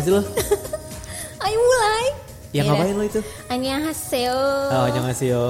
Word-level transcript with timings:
ngapain 0.00 0.08
sih 0.08 0.12
lo? 0.16 0.22
Ayo 1.44 1.56
mulai. 1.60 2.06
Ya 2.50 2.62
ngapain 2.66 2.94
lo 2.96 3.04
itu? 3.06 3.20
Annyeonghaseyo. 3.46 4.38
Oh, 4.74 4.84
annyeonghaseyo. 4.90 5.44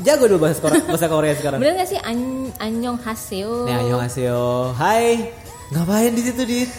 Jago 0.00 0.24
dulu 0.30 0.48
bahasa 0.48 0.60
Korea, 0.62 0.82
bahasa 0.88 1.06
Korea 1.10 1.34
sekarang. 1.36 1.58
Bener 1.60 1.74
gak 1.76 1.90
sih 1.90 2.00
An 2.00 2.48
annyeonghaseyo? 2.56 3.68
Nih, 3.68 3.74
annyeonghaseyo. 3.76 4.72
Hai. 4.78 5.34
Ngapain 5.70 6.12
di 6.16 6.22
situ, 6.24 6.42
Dit? 6.46 6.70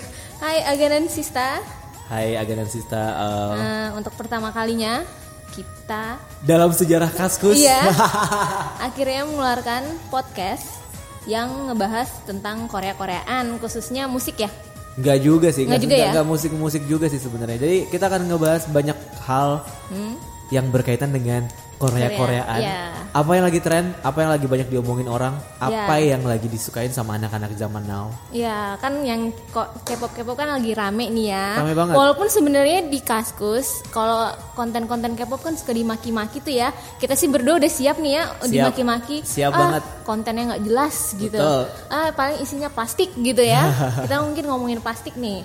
Hai 0.41 0.65
Aganan 0.65 1.05
Sista. 1.07 1.61
Hai, 2.09 2.35
Aganan 2.35 2.67
Sista. 2.67 3.03
Uh, 3.15 3.53
Nah, 3.55 3.87
untuk 3.95 4.11
pertama 4.17 4.49
kalinya 4.51 5.05
kita 5.53 6.17
dalam 6.43 6.73
sejarah 6.73 7.11
Kaskus. 7.13 7.59
Iya. 7.59 7.91
akhirnya 8.87 9.27
mengeluarkan 9.29 9.83
podcast 10.09 10.81
yang 11.29 11.69
ngebahas 11.69 12.09
tentang 12.25 12.65
Korea-Koreaan 12.65 13.61
khususnya 13.61 14.09
musik 14.09 14.41
ya. 14.41 14.49
Enggak 14.91 15.17
juga 15.19 15.47
sih, 15.49 15.63
Nggak 15.63 15.81
juga 15.81 15.95
ya? 15.95 16.07
enggak 16.11 16.25
musik-musik 16.27 16.83
juga 16.85 17.05
sih 17.07 17.17
sebenarnya. 17.17 17.57
Jadi 17.57 17.77
kita 17.87 18.05
akan 18.05 18.27
ngebahas 18.27 18.63
banyak 18.67 18.97
hal 19.23 19.63
Hmm? 19.87 20.15
yang 20.51 20.67
berkaitan 20.67 21.09
dengan 21.09 21.47
Korea-Koreaan. 21.77 22.59
Korea, 22.59 22.59
iya. 22.59 23.00
Apa 23.11 23.35
yang 23.35 23.43
lagi 23.43 23.59
tren, 23.59 23.91
apa 24.07 24.23
yang 24.23 24.31
lagi 24.31 24.47
banyak 24.47 24.71
diomongin 24.71 25.11
orang, 25.11 25.35
apa 25.59 25.99
Iya. 25.99 26.15
yang 26.15 26.23
lagi 26.23 26.47
disukain 26.47 26.95
sama 26.95 27.19
anak-anak 27.19 27.51
zaman 27.59 27.83
now. 27.83 28.07
Ya 28.31 28.79
kan 28.79 29.03
yang 29.03 29.35
kok 29.51 29.83
K-pop 29.83 30.15
K-pop 30.15 30.39
kan 30.39 30.47
lagi 30.47 30.71
rame 30.71 31.11
nih 31.11 31.35
ya. 31.35 31.59
Rame 31.59 31.75
banget. 31.75 31.91
Walaupun 31.99 32.31
sebenarnya 32.31 32.87
di 32.87 33.03
Kaskus 33.03 33.83
kalau 33.91 34.31
konten-konten 34.55 35.19
K-pop 35.19 35.43
kan 35.43 35.59
suka 35.59 35.75
dimaki-maki 35.75 36.39
tuh 36.39 36.55
ya. 36.55 36.71
Kita 37.03 37.19
sih 37.19 37.27
berdua 37.27 37.59
udah 37.59 37.67
siap 37.67 37.99
nih 37.99 38.13
ya 38.15 38.23
Siap. 38.31 38.47
dimaki-maki. 38.47 39.17
Siap 39.27 39.51
ah, 39.51 39.59
banget. 39.59 39.83
Kontennya 40.07 40.43
nggak 40.55 40.63
jelas 40.71 40.95
gitu. 41.19 41.35
Betul. 41.35 41.61
Ah 41.91 42.15
paling 42.15 42.39
isinya 42.39 42.71
plastik 42.71 43.11
gitu 43.19 43.43
ya. 43.43 43.67
kita 44.07 44.23
mungkin 44.23 44.47
ngomongin 44.47 44.79
plastik 44.79 45.19
nih. 45.19 45.43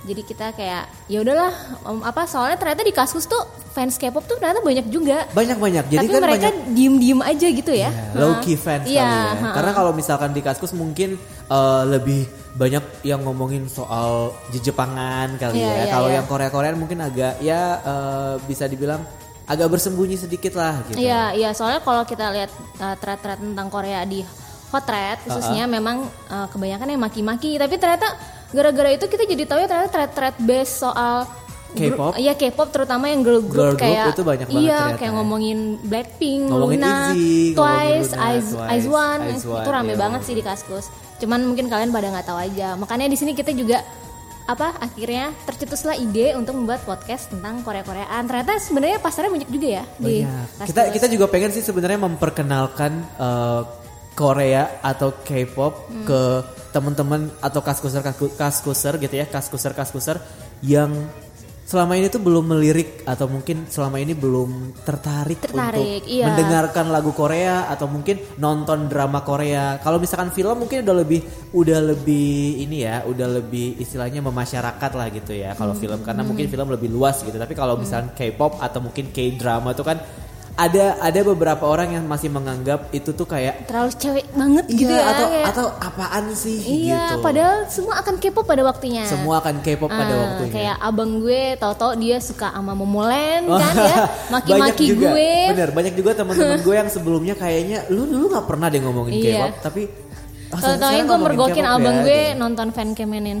Jadi 0.00 0.22
kita 0.24 0.56
kayak 0.56 0.88
ya 1.12 1.20
udahlah 1.20 1.52
om, 1.84 2.00
apa 2.00 2.24
soalnya 2.24 2.56
ternyata 2.56 2.80
di 2.80 2.92
Kaskus 2.96 3.28
tuh 3.28 3.44
fans 3.76 4.00
K-pop 4.00 4.24
tuh 4.24 4.40
ternyata 4.40 4.64
banyak 4.64 4.88
juga. 4.88 5.28
Banyak-banyak. 5.36 5.92
Jadi 5.92 6.08
Tapi 6.08 6.14
kan 6.16 6.22
mereka 6.24 6.40
banyak 6.48 6.56
diem-diem 6.72 7.20
aja 7.20 7.46
gitu 7.52 7.72
ya. 7.76 7.90
low 8.16 8.40
key 8.40 8.56
fans 8.56 8.88
Iya, 8.88 9.04
kali 9.04 9.12
ya. 9.12 9.28
ha-ha. 9.36 9.48
Karena 9.52 9.72
kalau 9.76 9.92
misalkan 9.92 10.32
di 10.32 10.40
Kaskus 10.40 10.72
mungkin 10.72 11.20
eh, 11.52 11.82
lebih 11.84 12.24
banyak 12.56 13.04
yang 13.04 13.20
ngomongin 13.28 13.68
soal 13.68 14.32
Jepangan 14.56 15.36
kali 15.36 15.60
Iya, 15.60 15.68
ya. 15.68 15.76
iya, 15.84 15.92
kalau 15.92 16.08
iya. 16.08 16.16
yang 16.16 16.26
Korea-Koreaan 16.26 16.76
mungkin 16.80 16.98
agak 17.04 17.36
ya 17.44 17.60
eh, 17.84 18.34
bisa 18.48 18.64
dibilang 18.64 19.04
agak 19.50 19.66
bersembunyi 19.66 20.14
sedikit 20.14 20.54
lah 20.54 20.78
gitu. 20.86 20.96
Iya, 20.96 21.34
iya 21.34 21.50
soalnya 21.50 21.82
kalau 21.82 22.06
kita 22.06 22.30
lihat 22.30 22.54
uh, 22.78 22.94
thread-thread 23.02 23.42
tentang 23.42 23.66
Korea 23.66 24.06
di 24.06 24.22
hot 24.70 24.86
thread 24.86 25.18
khususnya 25.26 25.66
memang 25.66 26.06
uh, 26.30 26.46
kebanyakan 26.54 26.94
yang 26.94 27.02
maki-maki, 27.02 27.58
tapi 27.58 27.74
ternyata 27.74 28.14
gara-gara 28.50 28.90
itu 28.94 29.04
kita 29.06 29.24
jadi 29.26 29.44
tahu 29.46 29.58
ya 29.62 29.68
ternyata 29.70 29.90
thread-thread 29.90 30.36
base 30.42 30.72
soal 30.82 31.26
K-pop? 31.70 32.12
Iya 32.18 32.34
K-pop 32.34 32.68
terutama 32.74 33.06
yang 33.06 33.22
girl 33.22 33.42
group 33.42 33.54
Girl 33.54 33.74
group 33.78 33.82
kayak 33.82 34.14
itu 34.14 34.22
banyak 34.26 34.46
banget 34.50 34.62
iya 34.66 34.78
ternyata 34.78 34.98
kayak 34.98 35.12
ya. 35.12 35.16
ngomongin 35.22 35.58
Blackpink, 35.86 36.42
Ngomongin 36.50 36.80
Luna, 36.82 36.96
ngomongin 37.14 37.54
Twice, 37.54 38.10
One, 38.90 39.22
itu 39.38 39.70
rame 39.70 39.92
iya, 39.94 39.98
banget 39.98 40.20
sih 40.26 40.34
di 40.34 40.42
Kaskus. 40.42 40.86
Cuman 41.22 41.40
mungkin 41.46 41.70
kalian 41.70 41.94
pada 41.94 42.10
nggak 42.10 42.26
tahu 42.26 42.38
aja. 42.42 42.74
Makanya 42.74 43.06
di 43.06 43.14
sini 43.14 43.32
kita 43.38 43.54
juga 43.54 43.86
apa 44.50 44.82
akhirnya 44.82 45.30
tercetuslah 45.46 45.94
ide 45.94 46.34
untuk 46.34 46.58
membuat 46.58 46.82
podcast 46.82 47.30
tentang 47.30 47.62
Korea-Koreaan. 47.62 48.22
Ternyata 48.26 48.58
sebenarnya 48.58 48.98
pasarnya 48.98 49.30
banyak 49.30 49.50
juga 49.54 49.68
ya 49.78 49.84
di 50.02 50.26
Banyak. 50.26 50.66
Kita 50.66 50.80
Kaskus. 50.90 50.94
kita 50.98 51.06
juga 51.06 51.26
pengen 51.30 51.50
sih 51.54 51.62
sebenarnya 51.62 52.02
memperkenalkan 52.02 52.92
eh, 53.14 53.62
Korea 54.12 54.82
atau 54.82 55.14
K-pop 55.22 55.74
Hmm. 55.88 56.04
ke 56.04 56.20
teman-teman 56.70 57.30
atau 57.40 57.60
kaskuser 57.60 58.00
kasku- 58.00 58.34
kaskuser 58.34 58.94
gitu 58.96 59.14
ya, 59.16 59.26
kaskuser 59.26 59.72
kaskuser 59.72 60.16
yang 60.60 60.92
selama 61.62 61.94
ini 61.94 62.10
tuh 62.10 62.18
belum 62.18 62.50
melirik 62.50 63.06
atau 63.06 63.30
mungkin 63.30 63.70
selama 63.70 64.02
ini 64.02 64.10
belum 64.10 64.74
tertarik, 64.82 65.38
Tertarik, 65.38 66.02
untuk 66.02 66.10
iya. 66.10 66.26
mendengarkan 66.26 66.90
lagu 66.90 67.14
Korea 67.14 67.70
atau 67.70 67.86
mungkin 67.86 68.18
nonton 68.36 68.90
drama 68.90 69.22
Korea. 69.22 69.78
Kalau 69.78 70.02
misalkan 70.02 70.34
film 70.34 70.66
mungkin 70.66 70.82
udah 70.82 70.96
lebih 70.98 71.22
udah 71.54 71.78
lebih 71.94 72.58
ini 72.58 72.82
ya, 72.82 73.06
udah 73.06 73.38
lebih 73.38 73.78
istilahnya 73.78 74.18
memasyarakat 74.18 74.90
lah 74.98 75.06
gitu 75.14 75.30
ya. 75.30 75.54
Kalau 75.54 75.78
Hmm. 75.78 75.82
film 75.86 76.00
karena 76.02 76.26
mungkin 76.26 76.50
film 76.50 76.68
lebih 76.74 76.90
luas 76.90 77.22
gitu. 77.22 77.38
Tapi 77.38 77.54
kalau 77.54 77.78
misalkan 77.78 78.18
K-pop 78.18 78.58
atau 78.58 78.82
mungkin 78.82 79.14
K-drama 79.14 79.70
itu 79.70 79.86
kan 79.86 80.02
ada 80.60 81.00
ada 81.00 81.20
beberapa 81.24 81.64
orang 81.64 81.96
yang 81.96 82.04
masih 82.04 82.28
menganggap 82.28 82.92
itu 82.92 83.10
tuh 83.10 83.24
kayak 83.24 83.64
terlalu 83.64 83.90
cewek 83.94 84.26
banget 84.30 84.64
gitu 84.68 84.86
iya 84.86 85.00
ya. 85.00 85.08
atau 85.08 85.26
kayak- 85.26 85.48
atau 85.48 85.66
apaan 85.80 86.24
sih 86.32 86.58
iya, 86.60 87.00
gitu. 87.08 87.24
padahal 87.24 87.56
semua 87.66 87.94
akan 87.96 88.14
K-pop 88.16 88.44
pada 88.44 88.62
waktunya. 88.62 89.04
semua 89.04 89.34
akan 89.38 89.54
K-pop 89.58 89.88
pada 89.88 90.10
Ah, 90.10 90.20
waktunya. 90.22 90.52
Kayak 90.52 90.76
abang 90.78 91.10
gue 91.18 91.40
tahu-tahu 91.56 91.92
dia 91.96 92.16
suka 92.20 92.48
sama 92.50 92.72
Momoland 92.72 93.44
Oh, 93.46 93.56
kan 93.56 93.72
ya, 93.72 93.96
banyak 94.28 94.30
maki-maki 94.30 94.84
juga, 94.86 95.08
gue. 95.10 95.32
bener 95.50 95.68
banyak 95.72 95.94
juga 95.94 96.10
teman-teman 96.14 96.60
gue 96.66 96.74
yang 96.76 96.88
sebelumnya 96.88 97.34
kayaknya 97.34 97.88
lu 97.88 98.04
dulu 98.04 98.28
nggak 98.28 98.46
pernah 98.46 98.68
deh 98.68 98.80
ngomongin 98.80 99.12
Iya. 99.16 99.24
K-pop 99.24 99.54
tapi 99.64 99.82
ah, 100.50 100.58
Tahu-tahu 100.58 100.74
sekarang 100.74 100.98
gue 100.98 101.06
ngomongin 101.06 101.24
mergokin 101.26 101.66
abang 101.66 101.96
ya, 101.96 102.04
gue 102.04 102.20
gitu. 102.26 102.38
nonton 102.38 102.68
fan 102.70 102.88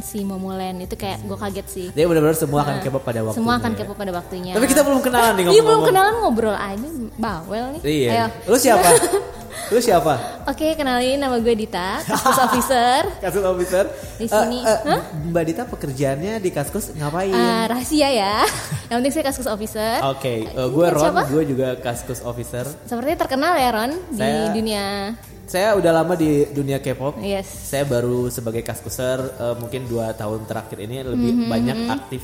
si 0.00 0.18
Momoland 0.22 0.78
itu 0.80 0.94
kayak 0.94 1.18
gue 1.26 1.36
kaget 1.36 1.66
sih. 1.66 1.86
Dia 1.90 2.06
benar-benar 2.06 2.38
semua 2.38 2.62
akan 2.62 2.76
K-pop 2.78 3.02
pada 3.02 3.20
waktunya. 3.20 3.38
Semua 3.42 3.54
akan 3.58 3.72
K-pop 3.74 3.96
pada 3.98 4.12
waktunya. 4.14 4.52
Tapi 4.54 4.66
kita 4.66 4.82
belum 4.86 5.00
kenalan 5.02 5.32
nih 5.34 5.44
Iya 5.50 5.62
belum 5.62 5.80
kenalan 5.84 6.14
ngobrol 6.22 6.56
aja 6.56 6.88
bawel 7.18 7.64
nih. 7.76 7.80
Iya. 7.82 8.10
Ayo. 8.10 8.26
Lu 8.46 8.56
siapa? 8.56 8.88
Lu 9.70 9.78
siapa? 9.78 10.14
Oke 10.50 10.74
kenalin 10.74 11.14
nama 11.22 11.38
gue 11.38 11.54
Dita, 11.54 12.02
kasus 12.02 12.38
officer. 12.50 13.06
Kaskus 13.22 13.46
officer. 13.46 13.84
Di 14.18 14.26
Eh, 14.26 14.30
sini. 14.30 14.58
eh? 14.66 15.00
Mbak 15.30 15.44
Dita 15.46 15.62
pekerjaannya 15.62 16.42
di 16.42 16.50
Kaskus 16.50 16.90
ngapain? 16.90 17.30
Ah, 17.30 17.70
rahasia 17.70 18.10
ya. 18.10 18.42
Yang 18.90 18.96
penting 18.98 19.14
saya 19.14 19.24
kasus 19.30 19.46
officer. 19.46 20.02
Oke, 20.10 20.42
eh, 20.42 20.68
gue 20.74 20.86
Ron, 20.90 21.14
gue 21.22 21.42
juga 21.46 21.78
Kaskus 21.78 22.18
officer. 22.26 22.66
Sepertinya 22.82 23.18
terkenal 23.22 23.54
ya 23.54 23.70
Ron 23.70 23.92
di 24.10 24.26
dunia. 24.50 25.14
Saya 25.50 25.74
udah 25.74 25.90
lama 25.92 26.14
di 26.14 26.46
dunia 26.48 26.78
K-pop. 26.78 27.18
Yes. 27.18 27.50
Saya 27.50 27.82
baru 27.82 28.30
sebagai 28.30 28.62
kaskuser 28.62 29.18
eh, 29.18 29.54
mungkin 29.58 29.82
dua 29.84 30.14
tahun 30.14 30.46
terakhir 30.46 30.78
ini 30.78 31.02
lebih 31.02 31.32
Mhm. 31.36 31.48
banyak 31.50 31.78
aktif 31.90 32.22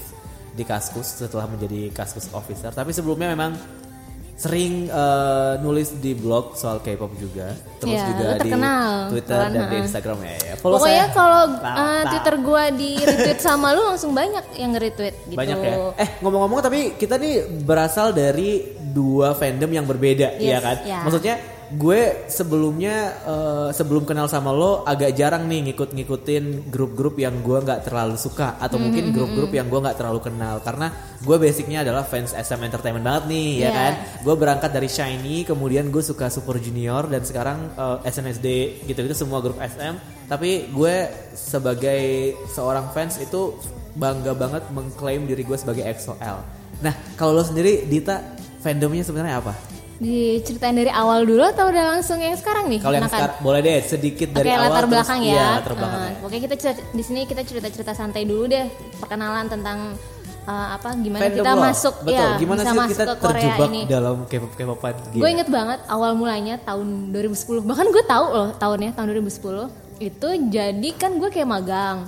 di 0.54 0.62
kaskus 0.62 1.18
setelah 1.18 1.50
menjadi 1.50 1.90
kaskus 1.90 2.30
officer. 2.30 2.70
Tapi 2.70 2.94
sebelumnya 2.94 3.34
memang 3.34 3.58
sering 4.36 4.86
eh, 4.86 5.52
nulis 5.58 5.98
di 5.98 6.14
blog 6.14 6.54
soal 6.54 6.78
K-pop 6.78 7.18
juga, 7.18 7.50
terus 7.82 7.98
Ya, 7.98 8.06
juga 8.06 8.26
di 8.38 8.52
Twitter 9.10 9.38
Ron, 9.42 9.50
dan 9.50 9.64
di. 9.64 9.76
Instagram 9.82 10.18
ya. 10.22 10.36
ya. 10.46 10.54
Follow 10.54 10.78
Pokoknya 10.78 11.06
kalau 11.10 11.42
uh. 11.56 12.04
Twitter 12.06 12.34
gua 12.38 12.64
di 12.70 12.90
retweet 13.00 13.40
sama 13.42 13.74
lu 13.74 13.82
langsung 13.82 14.14
banyak 14.14 14.54
yang 14.54 14.70
nge-retweet 14.70 15.16
gitu. 15.26 15.38
Banyak 15.40 15.58
ya. 15.58 15.74
Eh 15.98 16.08
ngomong-ngomong 16.22 16.62
tapi 16.62 16.94
kita 16.94 17.18
nih 17.18 17.42
berasal 17.64 18.14
dari 18.14 18.62
dua 18.78 19.34
fandom 19.34 19.72
yang 19.72 19.82
berbeda, 19.82 20.38
Yes, 20.38 20.46
ya 20.46 20.58
kan? 20.62 20.76
ya. 20.86 21.00
Maksudnya 21.02 21.34
gue 21.66 22.30
sebelumnya 22.30 22.96
eh, 23.26 23.68
sebelum 23.74 24.06
kenal 24.06 24.30
sama 24.30 24.54
lo 24.54 24.86
agak 24.86 25.18
jarang 25.18 25.50
nih 25.50 25.70
ngikut-ngikutin 25.70 26.70
grup-grup 26.70 27.18
yang 27.18 27.42
gue 27.42 27.58
nggak 27.58 27.82
terlalu 27.82 28.14
suka 28.14 28.54
atau 28.56 28.78
Mm-hmm, 28.78 28.84
mungkin 28.86 29.04
grup-grup 29.10 29.50
yang 29.50 29.66
gue 29.66 29.80
nggak 29.82 29.98
terlalu 29.98 30.20
kenal 30.22 30.62
karena 30.62 30.92
gue 31.18 31.36
basicnya 31.40 31.82
adalah 31.82 32.06
fans 32.06 32.30
SM 32.30 32.60
Entertainment 32.60 33.02
banget 33.02 33.24
nih, 33.26 33.48
ya 33.56 33.62
Iya. 33.66 33.70
kan? 33.72 33.92
Gue 34.22 34.34
berangkat 34.36 34.70
dari 34.70 34.86
Shiny, 34.86 35.42
kemudian 35.42 35.90
gue 35.90 36.04
suka 36.04 36.30
Super 36.30 36.60
Junior 36.60 37.08
dan 37.08 37.26
sekarang 37.26 37.72
eh, 37.74 37.98
SNSD 38.06 38.46
gitu-gitu 38.86 39.16
semua 39.16 39.42
grup 39.42 39.58
SM. 39.58 39.96
Tapi 40.28 40.70
gue 40.70 40.94
sebagai 41.34 42.02
seorang 42.52 42.92
fans 42.92 43.18
itu 43.18 43.56
bangga 43.96 44.36
banget 44.36 44.62
mengklaim 44.70 45.24
diri 45.24 45.42
gue 45.42 45.56
sebagai 45.56 45.82
EXO-L. 45.82 46.38
Nah, 46.84 46.94
kalau 47.16 47.32
lo 47.32 47.42
sendiri 47.42 47.88
Dita 47.88 48.20
fandomnya 48.60 49.00
sebenarnya 49.00 49.40
apa? 49.40 49.75
Diceritain 49.96 50.76
dari 50.76 50.88
awal 50.88 51.24
dulu 51.24 51.40
atau 51.42 51.66
udah 51.66 51.84
langsung 51.90 52.18
yang 52.18 52.32
sekarang 52.32 52.68
nih? 52.68 52.78
Kalau 52.78 52.94
yang 52.94 53.08
sekarang 53.08 53.40
boleh 53.40 53.60
deh 53.60 53.78
sedikit 53.80 54.28
Oke 54.28 54.36
dari 54.36 54.50
awal 54.50 54.62
latar 54.62 54.76
terus- 54.78 54.92
belakang 54.92 55.20
ya. 55.20 55.32
Iya, 55.32 55.46
latar 55.56 55.72
belakang. 55.74 56.00
Eh, 56.02 56.14
Oke 56.20 56.36
kita 56.38 56.54
cerita, 56.54 56.80
di 56.86 57.02
sini 57.02 57.20
kita 57.24 57.42
cerita-cerita 57.42 57.92
santai 57.92 58.22
dulu 58.22 58.44
deh 58.44 58.66
perkenalan 58.96 59.46
tentang 59.46 59.78
eh, 60.44 60.68
apa 60.70 60.88
gimana 60.94 61.22
Fandom 61.22 61.38
kita 61.38 61.50
lo. 61.50 61.60
masuk 61.60 61.94
Betul. 62.02 62.14
ya 62.14 62.26
gimana 62.36 62.60
bisa 62.60 62.68
sih 62.68 62.78
masuk 62.78 62.92
kita 62.92 63.04
ke 63.04 63.14
Korea 63.18 63.32
terjebak 63.32 63.68
ini. 63.68 63.80
dalam 63.86 64.16
K-pop 64.22 64.52
K-popan 64.52 64.94
gitu? 65.06 65.16
Gue 65.16 65.28
inget 65.28 65.48
banget 65.48 65.80
awal 65.86 66.10
mulanya 66.12 66.54
tahun 66.60 66.86
2010 67.10 67.64
bahkan 67.64 67.86
gue 67.88 68.04
tahu 68.04 68.26
loh 68.28 68.48
tahunnya 68.54 68.90
tahun 68.92 69.06
2010 69.16 69.72
itu 69.98 70.28
jadi 70.46 70.88
kan 70.92 71.16
gue 71.16 71.30
kayak 71.30 71.48
magang 71.50 72.04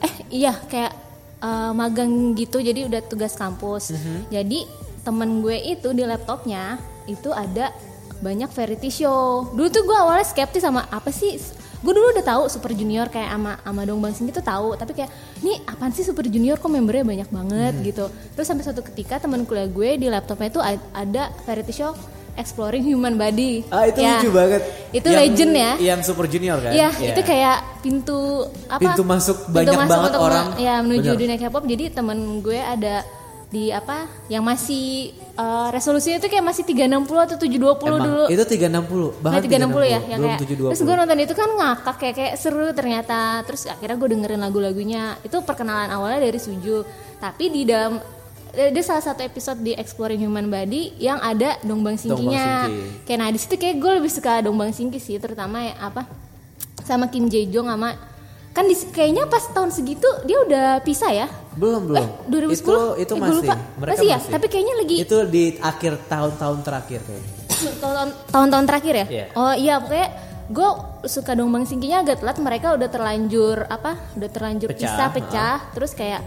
eh 0.00 0.12
iya 0.28 0.58
kayak 0.60 0.92
eh, 1.38 1.70
magang 1.72 2.10
gitu 2.34 2.58
jadi 2.58 2.84
udah 2.84 3.00
tugas 3.02 3.32
kampus 3.32 3.88
Mhm. 3.90 4.28
jadi 4.28 4.58
temen 5.00 5.40
gue 5.40 5.56
itu 5.56 5.88
di 5.90 6.02
laptopnya 6.02 6.76
itu 7.08 7.30
ada 7.30 7.72
banyak 8.18 8.46
variety 8.48 8.90
show 8.92 9.48
dulu 9.50 9.68
tuh 9.68 9.82
gue 9.82 9.96
awalnya 9.96 10.22
skeptis 10.22 10.60
sama 10.60 10.84
apa 10.86 11.08
sih 11.08 11.38
gue 11.78 11.92
dulu 11.92 12.10
udah 12.10 12.26
tahu 12.26 12.42
Super 12.46 12.74
Junior 12.74 13.06
kayak 13.06 13.30
ama 13.30 13.54
ama 13.62 13.82
Dong 13.82 13.98
Bang 13.98 14.10
Sing 14.10 14.26
gitu 14.26 14.42
tahu 14.42 14.74
tapi 14.74 14.92
kayak 14.92 15.10
ini 15.38 15.62
apaan 15.64 15.90
sih 15.90 16.02
Super 16.02 16.26
Junior 16.26 16.58
kok 16.58 16.66
membernya 16.66 17.06
banyak 17.06 17.28
banget 17.28 17.74
gitu 17.84 18.04
terus 18.34 18.44
sampai 18.44 18.62
suatu 18.62 18.82
ketika 18.84 19.18
teman 19.18 19.42
kuliah 19.42 19.66
gue 19.66 19.94
di 19.96 20.06
laptopnya 20.06 20.48
itu 20.48 20.60
ada 20.92 21.30
variety 21.42 21.72
show 21.72 21.94
Exploring 22.34 22.86
Human 22.86 23.18
Body. 23.18 23.66
Ah 23.66 23.90
itu 23.90 23.98
Ya. 23.98 24.14
lucu 24.14 24.30
banget. 24.30 24.62
Itu 24.94 25.10
legend 25.10 25.52
ya. 25.52 25.72
Yang 25.90 26.06
Super 26.06 26.30
Junior 26.30 26.62
kan? 26.62 26.70
Iya, 26.70 26.94
Iya. 26.94 27.10
itu 27.10 27.20
kayak 27.26 27.56
pintu 27.82 28.46
apa? 28.70 28.78
Pintu 28.78 29.02
masuk 29.02 29.50
banyak 29.50 29.74
banget 29.74 30.10
untuk 30.14 30.22
orang. 30.22 30.46
ya 30.54 30.78
menuju 30.78 31.02
Bener. 31.02 31.18
dunia 31.18 31.34
K-pop. 31.36 31.66
Jadi 31.66 31.84
temen 31.90 32.38
gue 32.38 32.54
ada 32.54 33.02
di 33.48 33.72
apa? 33.72 34.04
Yang 34.28 34.44
masih 34.44 34.84
eh, 35.16 35.68
resolusinya 35.72 36.20
itu 36.20 36.28
kayak 36.28 36.44
masih 36.44 36.62
360 36.62 37.08
atau 37.16 37.36
720 37.36 37.48
Emang, 37.88 38.00
dulu. 38.04 38.24
Itu 38.28 38.44
360, 38.44 38.68
Nah, 38.68 39.08
bahkan 39.24 39.40
360 39.40 39.84
ya, 39.86 40.00
yang 40.04 40.20
kayak 40.20 40.38
720. 40.44 40.68
terus 40.68 40.82
gue 40.82 40.94
nonton 40.94 41.18
itu 41.18 41.32
kan 41.32 41.48
ngakak 41.50 41.96
kayak 41.96 42.14
kayak 42.14 42.34
seru 42.36 42.66
ternyata 42.70 43.18
terus 43.42 43.64
akhirnya 43.64 43.96
gue 43.96 44.08
dengerin 44.12 44.40
lagu-lagunya 44.40 45.02
itu 45.20 45.36
perkenalan 45.40 45.88
awalnya 45.88 46.20
dari 46.22 46.36
Suju 46.36 46.84
tapi 47.16 47.48
di 47.48 47.64
dalam 47.64 47.96
dia 48.48 48.82
salah 48.82 49.00
satu 49.00 49.22
episode 49.22 49.60
di 49.60 49.72
Exploring 49.72 50.18
Human 50.18 50.48
Body 50.48 50.96
yang 50.98 51.16
ada 51.16 51.56
Dongbang 51.60 51.94
Singkinya 51.94 52.66
Singki. 52.66 53.04
kayak 53.04 53.18
nah 53.18 53.28
di 53.28 53.38
situ 53.38 53.54
kayak 53.54 53.76
gue 53.76 53.92
lebih 53.96 54.10
suka 54.10 54.40
Dongbang 54.40 54.72
Singki 54.72 54.98
sih 54.98 55.16
terutama 55.16 55.62
ya 55.62 55.78
apa 55.78 56.08
sama 56.80 57.06
Kim 57.06 57.28
Jae 57.28 57.46
Jong 57.46 57.68
sama 57.68 57.92
kan 58.50 58.64
di, 58.64 58.74
kayaknya 58.88 59.24
pas 59.24 59.44
tahun 59.46 59.70
segitu 59.70 60.04
dia 60.22 60.38
udah 60.40 60.66
pisah 60.80 61.10
ya 61.10 61.26
Belum, 61.52 61.86
belum. 61.86 61.98
Eh, 61.98 62.08
2010 62.28 62.54
Itu 62.54 62.74
itu 62.96 63.12
Eh, 63.12 63.18
masih. 63.18 63.34
lupa. 63.36 63.54
Mereka 63.76 63.92
masih 63.92 64.06
ya 64.06 64.18
tapi 64.24 64.46
kayaknya 64.46 64.74
lagi 64.76 64.96
Itu 65.00 65.18
di 65.26 65.44
akhir 65.56 65.92
tahun-tahun 66.06 66.58
terakhir 66.62 67.00
kayaknya. 67.02 67.32
tahun-tahun 68.32 68.64
terakhir 68.64 68.94
ya? 68.96 69.06
Iya. 69.08 69.24
Oh 69.34 69.52
iya 69.52 69.74
pokoknya 69.78 70.08
gue 70.48 70.68
suka 71.04 71.34
Dongbang 71.34 71.64
Singkinya 71.64 72.00
agak 72.00 72.18
telat 72.18 72.38
mereka 72.38 72.72
udah 72.72 72.88
terlanjur 72.88 73.56
apa? 73.64 73.98
Udah 74.14 74.28
terlanjur 74.28 74.68
Pecah, 74.68 74.80
pisah 74.86 75.08
pecah 75.10 75.56
terus 75.72 75.92
kayak 75.92 76.22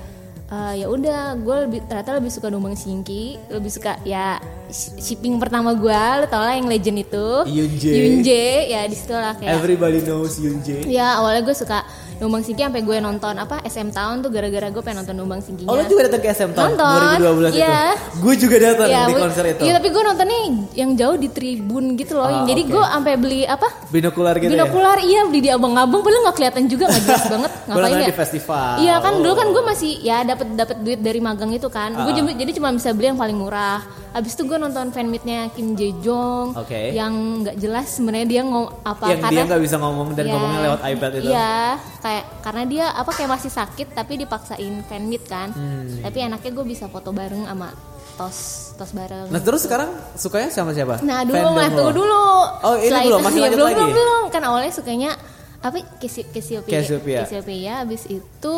eh, 0.48 0.74
ya 0.78 0.88
udah 0.88 1.20
gue 1.38 1.56
lebih 1.66 1.80
ternyata 1.86 2.12
lebih 2.14 2.30
suka 2.30 2.48
Dongbang 2.48 2.76
Singki 2.76 3.40
lebih 3.48 3.72
suka 3.72 3.98
ya 4.04 4.36
sh- 4.68 5.00
shipping 5.00 5.36
pertama 5.38 5.72
gue 5.74 5.90
lo 6.18 6.28
tau 6.28 6.40
lah 6.40 6.54
yang 6.54 6.68
legend 6.68 7.02
itu 7.02 7.28
Yoonjae. 7.48 7.96
Yoonjae, 7.96 8.52
ya 8.70 8.82
di 8.84 8.94
situ 8.94 9.12
lah 9.12 9.34
kayak 9.34 9.52
Everybody 9.54 10.00
knows 10.02 10.36
Yoonjae. 10.36 10.86
ya 10.86 11.18
awalnya 11.18 11.42
gue 11.42 11.56
suka 11.56 11.82
Dongbang 12.22 12.46
Singki 12.46 12.62
sampai 12.62 12.82
gue 12.82 12.98
nonton 12.98 13.34
apa 13.34 13.66
SM 13.66 13.90
Town 13.90 14.22
tuh 14.22 14.30
gara-gara 14.30 14.70
gue 14.70 14.78
pengen 14.80 15.02
nonton 15.02 15.16
Dongbang 15.18 15.42
Singkinya 15.42 15.66
Oh 15.66 15.76
lu 15.76 15.84
juga 15.84 16.06
datang 16.06 16.22
ke 16.22 16.30
SM 16.30 16.52
tahun 16.54 16.70
Nonton, 16.72 17.18
2012 17.50 17.58
iya. 17.58 17.82
itu. 17.90 18.22
Gue 18.22 18.34
juga 18.38 18.56
datang 18.62 18.88
Iya, 18.88 19.02
di 19.02 19.10
gue- 19.10 19.22
konser 19.22 19.44
itu. 19.48 19.62
Iya 19.62 19.72
tapi 19.74 19.88
gue 19.90 20.04
nontonnya 20.04 20.40
yang 20.72 20.92
jauh 20.94 21.18
di 21.18 21.28
tribun 21.28 21.84
gitu 21.96 22.14
loh. 22.14 22.30
Ah, 22.30 22.46
Jadi 22.46 22.62
oke. 22.62 22.72
gue 22.72 22.84
sampai 22.86 23.14
beli 23.18 23.42
apa? 23.44 23.68
Binokular 23.90 24.36
gitu 24.38 24.52
Binokular 24.52 24.98
iya 25.02 25.26
beli 25.26 25.40
di 25.40 25.50
abang-abang 25.50 26.00
padahal 26.00 26.22
nggak 26.24 26.38
kelihatan 26.38 26.64
juga 26.68 26.84
nggak 26.88 27.04
jelas 27.04 27.26
banget 27.34 27.52
ngapain 27.66 27.94
ya? 27.96 28.06
di 28.06 28.16
festival. 28.16 28.70
Iya 28.78 28.96
kan 29.00 29.14
dulu 29.18 29.34
kan 29.34 29.48
gue 29.50 29.64
masih 29.66 29.92
ya 30.00 30.18
dapat 30.22 30.48
dapat 30.54 30.78
duit 30.78 31.00
dari 31.00 31.18
magang 31.18 31.50
itu 31.50 31.68
kan. 31.68 31.90
Gue 31.98 32.14
Ah. 32.14 32.32
jadi 32.32 32.52
cuma 32.54 32.70
bisa 32.70 32.94
beli 32.94 33.10
yang 33.10 33.18
paling 33.18 33.36
murah. 33.36 33.82
Abis 34.12 34.36
itu 34.36 34.44
gue 34.44 34.56
nonton 34.56 34.92
fanmeetnya 34.92 35.48
Kim 35.50 35.72
Jae 35.72 35.96
Jong 35.98 36.52
Oke. 36.54 36.92
yang 36.92 37.14
nggak 37.42 37.56
jelas 37.56 37.88
sebenarnya 37.90 38.28
dia 38.28 38.42
ngom 38.44 38.68
apa 38.84 39.08
Yang 39.08 39.18
dia 39.18 39.24
karena 39.24 39.42
nggak 39.48 39.62
bisa 39.62 39.76
ngomong 39.78 40.08
dan 40.12 40.24
Iya, 40.24 40.32
ngomongnya 40.32 40.60
lewat 40.62 40.82
iPad 40.86 41.12
itu. 41.14 41.30
Iya, 41.30 41.56
kayak 41.98 42.24
karena 42.42 42.64
dia 42.66 42.86
apa 42.92 43.12
kayak 43.12 43.30
masih 43.32 43.48
sakit 43.50 43.88
tapi 43.92 44.14
dipaksain 44.18 44.76
fanmeet 44.86 45.24
kan. 45.26 45.50
Hmm. 45.50 46.02
Tapi 46.02 46.18
enaknya 46.22 46.52
gue 46.52 46.66
bisa 46.66 46.86
foto 46.86 47.10
bareng 47.10 47.44
sama 47.46 47.72
tos 48.14 48.38
tos 48.76 48.92
bareng. 48.92 49.28
Nah 49.28 49.40
terus 49.40 49.64
sekarang 49.64 49.88
sukanya 50.14 50.52
sama 50.52 50.72
siapa? 50.72 51.00
Nah 51.00 51.24
dulu 51.24 51.40
Fandom 51.40 51.56
lo? 51.56 51.72
tunggu 51.72 51.94
dulu. 51.96 52.24
Oh, 52.62 52.76
ini 52.76 52.92
Setelah 52.92 53.02
belum, 53.02 53.16
itu- 53.16 53.26
masih 53.26 53.40
lanjut 53.40 53.56
belum, 53.56 53.66
lagi? 53.66 53.80
belum 53.80 53.92
belum 53.96 54.24
kan 54.28 54.42
awalnya 54.44 54.72
sukanya 54.72 55.12
apa 55.58 55.78
Cassiopeia. 55.98 56.74
Cassiopeia. 56.74 57.20
Cassiopeia, 57.24 57.74
Abis 57.80 58.04
itu 58.06 58.58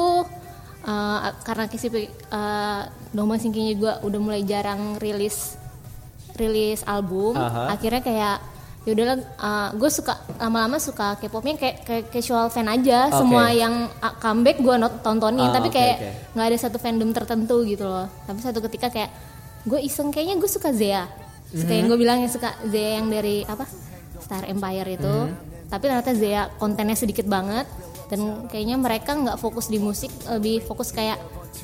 eh, 0.84 1.20
karena 1.42 1.64
Cassiopeia 1.66 2.08
uh, 2.30 2.82
Domba 3.10 3.36
Singkinya 3.36 3.74
gue 3.74 3.94
udah 4.04 4.20
mulai 4.20 4.44
jarang 4.44 4.96
rilis 4.98 5.56
rilis 6.34 6.82
album. 6.84 7.34
Aha. 7.34 7.72
Akhirnya 7.72 8.02
kayak 8.02 8.38
ya 8.84 8.92
udahlah 8.92 9.18
gue 9.72 9.88
suka 9.88 10.12
lama-lama 10.36 10.76
suka 10.76 11.16
K-popnya 11.16 11.56
kayak, 11.56 11.78
kayak 11.88 12.06
casual 12.12 12.52
fan 12.52 12.68
aja 12.68 13.08
Oke. 13.08 13.16
semua 13.16 13.48
yang 13.48 13.88
uh, 13.88 14.14
comeback 14.20 14.60
gue 14.60 14.76
tontonin 15.00 15.48
Ah, 15.48 15.56
tapi 15.56 15.72
oke, 15.72 15.76
kayak 15.80 15.98
nggak 16.36 16.48
ada 16.52 16.58
satu 16.60 16.78
fandom 16.84 17.16
tertentu 17.16 17.64
gitu 17.64 17.88
loh 17.88 18.12
tapi 18.28 18.44
satu 18.44 18.60
ketika 18.60 18.92
kayak 18.92 19.08
gue 19.64 19.80
iseng 19.80 20.12
kayaknya 20.12 20.36
gue 20.36 20.52
suka 20.52 20.76
Zea 20.76 21.08
suka 21.48 21.72
Mhm. 21.72 21.80
yang 21.80 21.88
gue 21.88 21.96
bilang 21.96 22.18
yang 22.20 22.34
suka 22.34 22.52
Zea 22.68 23.00
yang 23.00 23.08
dari 23.08 23.48
apa 23.48 23.64
Star 24.20 24.44
Empire 24.52 25.00
itu 25.00 25.16
Mhm. 25.32 25.72
tapi 25.72 25.84
ternyata 25.88 26.12
Zea 26.12 26.52
kontennya 26.52 27.00
sedikit 27.00 27.24
banget 27.24 27.64
dan 28.14 28.20
kayaknya 28.46 28.78
mereka 28.78 29.12
nggak 29.12 29.36
fokus 29.36 29.68
di 29.68 29.78
musik 29.78 30.08
lebih 30.30 30.62
fokus 30.62 30.90
kayak 30.90 31.18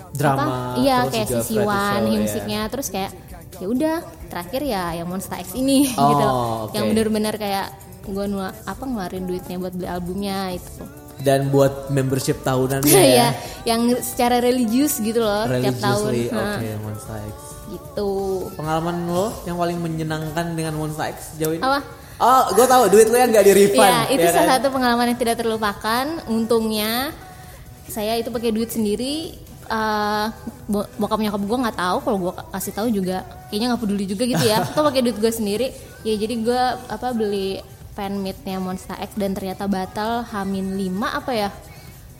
Drama, 0.10 0.42
apa? 0.42 0.52
iya 0.80 1.06
kayak 1.06 1.28
juga 1.28 1.38
sisi 1.38 1.56
variety 1.56 1.70
one 1.70 2.02
show, 2.08 2.18
musiknya 2.20 2.62
terus 2.68 2.88
kayak 2.90 3.12
ya 3.56 3.68
udah 3.68 3.96
terakhir 4.28 4.62
ya 4.64 4.84
yang 4.96 5.08
Monster 5.08 5.38
X 5.38 5.54
ini 5.54 5.86
Oh, 5.96 6.10
gitu 6.10 6.26
oke. 6.26 6.74
yang 6.74 6.86
bener-bener 6.90 7.36
kayak 7.36 7.68
gue 8.04 8.26
nua 8.26 8.50
apa 8.64 8.82
ngeluarin 8.82 9.24
duitnya 9.24 9.58
buat 9.58 9.72
beli 9.72 9.86
albumnya 9.86 10.50
itu 10.52 10.82
Dan 11.20 11.52
buat 11.52 11.92
membership 11.92 12.42
tahunannya 12.42 12.90
ya 12.96 13.04
ya. 13.12 13.30
yang 13.68 13.82
secara 14.00 14.40
religius 14.40 14.98
gitu 14.98 15.20
loh 15.20 15.46
tiap 15.46 15.78
tahun 15.78 16.10
Religiously, 16.10 16.34
Nah, 16.34 16.56
Oke, 16.56 16.70
Monster 16.80 17.16
X. 17.20 17.36
gitu 17.70 18.10
Pengalaman 18.56 18.96
lo 19.06 19.28
yang 19.44 19.58
paling 19.58 19.78
menyenangkan 19.78 20.46
dengan 20.56 20.74
Monster 20.74 21.12
X 21.12 21.36
sejauh 21.36 21.54
ini? 21.54 21.62
Apa? 21.62 21.80
Oh, 22.20 22.44
gue 22.52 22.66
tahu 22.66 22.84
duit 22.90 23.08
lo 23.08 23.16
yang 23.16 23.32
gak 23.32 23.44
di 23.44 23.54
refund. 23.58 23.80
Iya, 23.80 24.00
itu 24.12 24.22
ya 24.22 24.32
salah 24.34 24.44
kan? 24.46 24.54
satu 24.60 24.68
pengalaman 24.70 25.06
yang 25.08 25.18
tidak 25.18 25.36
terlupakan. 25.36 26.06
Untungnya 26.28 27.16
saya 27.88 28.16
itu 28.16 28.28
pakai 28.28 28.52
duit 28.52 28.70
sendiri. 28.70 29.48
bo- 30.66 30.90
bokap 30.98 31.18
nyokap 31.18 31.40
gue 31.40 31.58
nggak 31.62 31.78
tahu 31.78 31.98
kalau 32.02 32.18
gue 32.20 32.34
kasih 32.50 32.74
tahu 32.74 32.88
juga 32.90 33.22
kayaknya 33.48 33.68
nggak 33.70 33.82
peduli 33.82 34.04
juga 34.04 34.24
gitu 34.26 34.44
ya. 34.44 34.66
Atau 34.66 34.82
pakai 34.82 35.00
duit 35.00 35.16
gue 35.16 35.30
sendiri. 35.30 35.68
Ya 36.02 36.14
jadi 36.16 36.36
gue 36.36 36.62
apa 36.86 37.08
beli 37.12 37.62
fan 37.92 38.18
meetnya 38.18 38.58
Monster 38.58 38.98
X 38.98 39.14
dan 39.14 39.32
ternyata 39.32 39.66
batal 39.66 40.26
Hamin 40.26 40.74
5 40.74 40.90
apa 41.14 41.32
ya? 41.32 41.50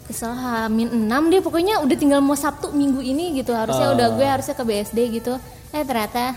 Kesel 0.06 0.30
Hamin 0.30 0.90
6 1.06 1.10
deh 1.28 1.38
pokoknya 1.40 1.82
udah 1.82 1.94
tinggal 1.94 2.18
mau 2.20 2.34
Sabtu 2.34 2.70
minggu 2.72 2.98
ini 3.00 3.34
gitu 3.36 3.52
harusnya 3.52 3.88
Oh. 3.88 3.96
udah 3.96 4.08
gue 4.12 4.26
harusnya 4.26 4.54
ke 4.54 4.64
BSD 4.64 5.00
gitu 5.12 5.38
eh 5.70 5.84
ternyata 5.84 6.34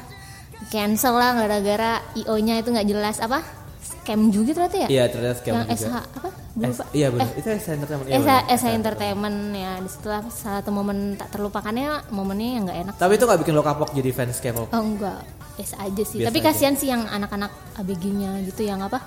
cancel 0.72 1.14
lah 1.14 1.36
gara-gara 1.36 1.92
IO 2.14 2.34
nya 2.38 2.56
itu 2.56 2.72
nggak 2.72 2.88
jelas 2.88 3.16
apa 3.18 3.44
scam 3.78 4.32
juga 4.32 4.56
ternyata 4.56 4.76
ya 4.78 4.88
Iya, 4.90 5.04
ternyata 5.06 5.36
scam 5.36 5.52
yang 5.52 5.66
juga. 5.66 5.76
SH 5.76 5.94
apa 6.16 6.28
S- 6.52 6.84
iya 6.92 7.08
benar. 7.08 7.24
eh, 7.26 7.38
itu 7.38 7.48
SH 7.50 7.68
Entertainment. 7.74 8.06
Iya, 8.06 8.18
SH. 8.18 8.30
SH 8.52 8.66
Entertainment 8.74 9.38
ya 9.54 9.72
di 9.78 9.88
situlah 9.88 10.20
salah 10.26 10.58
satu 10.58 10.70
momen 10.70 10.98
tak 11.14 11.28
terlupakannya 11.30 11.88
momennya 12.10 12.48
yang 12.50 12.62
nggak 12.64 12.78
enak 12.82 12.94
Tapi 12.94 13.12
itu 13.14 13.24
gak 13.24 13.40
bikin 13.40 13.52
lo 13.52 13.62
kapok 13.62 13.88
jadi 13.92 14.10
fans 14.10 14.36
K-pop? 14.36 14.68
oh 14.68 14.82
enggak 14.82 15.20
biasa 15.52 15.74
aja 15.78 16.02
sih 16.02 16.16
Biasa 16.18 16.28
tapi 16.28 16.38
kasihan 16.40 16.74
sih 16.74 16.88
yang 16.88 17.04
anak-anak 17.06 17.52
ABG-nya 17.74 18.30
gitu 18.42 18.62
yang 18.62 18.80
apa 18.80 19.00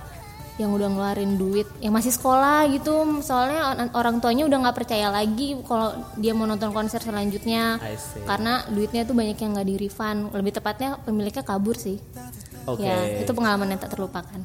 yang 0.55 0.71
udah 0.71 0.87
ngeluarin 0.87 1.35
duit 1.35 1.67
yang 1.83 1.91
masih 1.91 2.15
sekolah 2.15 2.67
gitu. 2.71 3.19
Soalnya 3.19 3.91
orang 3.91 4.23
tuanya 4.23 4.47
udah 4.47 4.57
nggak 4.67 4.77
percaya 4.77 5.11
lagi 5.11 5.59
kalau 5.67 5.91
dia 6.15 6.31
mau 6.31 6.47
nonton 6.47 6.71
konser 6.71 7.03
selanjutnya. 7.03 7.79
Karena 8.23 8.63
duitnya 8.71 9.03
tuh 9.03 9.15
banyak 9.15 9.37
yang 9.37 9.51
nggak 9.55 9.67
di 9.67 9.75
refund. 9.75 10.31
Lebih 10.31 10.59
tepatnya 10.59 10.99
pemiliknya 11.03 11.43
kabur 11.43 11.75
sih. 11.75 11.99
Oke. 12.65 12.81
ya 12.81 13.21
itu 13.21 13.29
pengalaman 13.29 13.77
yang 13.77 13.77
tak 13.77 13.93
terlupakan 13.93 14.41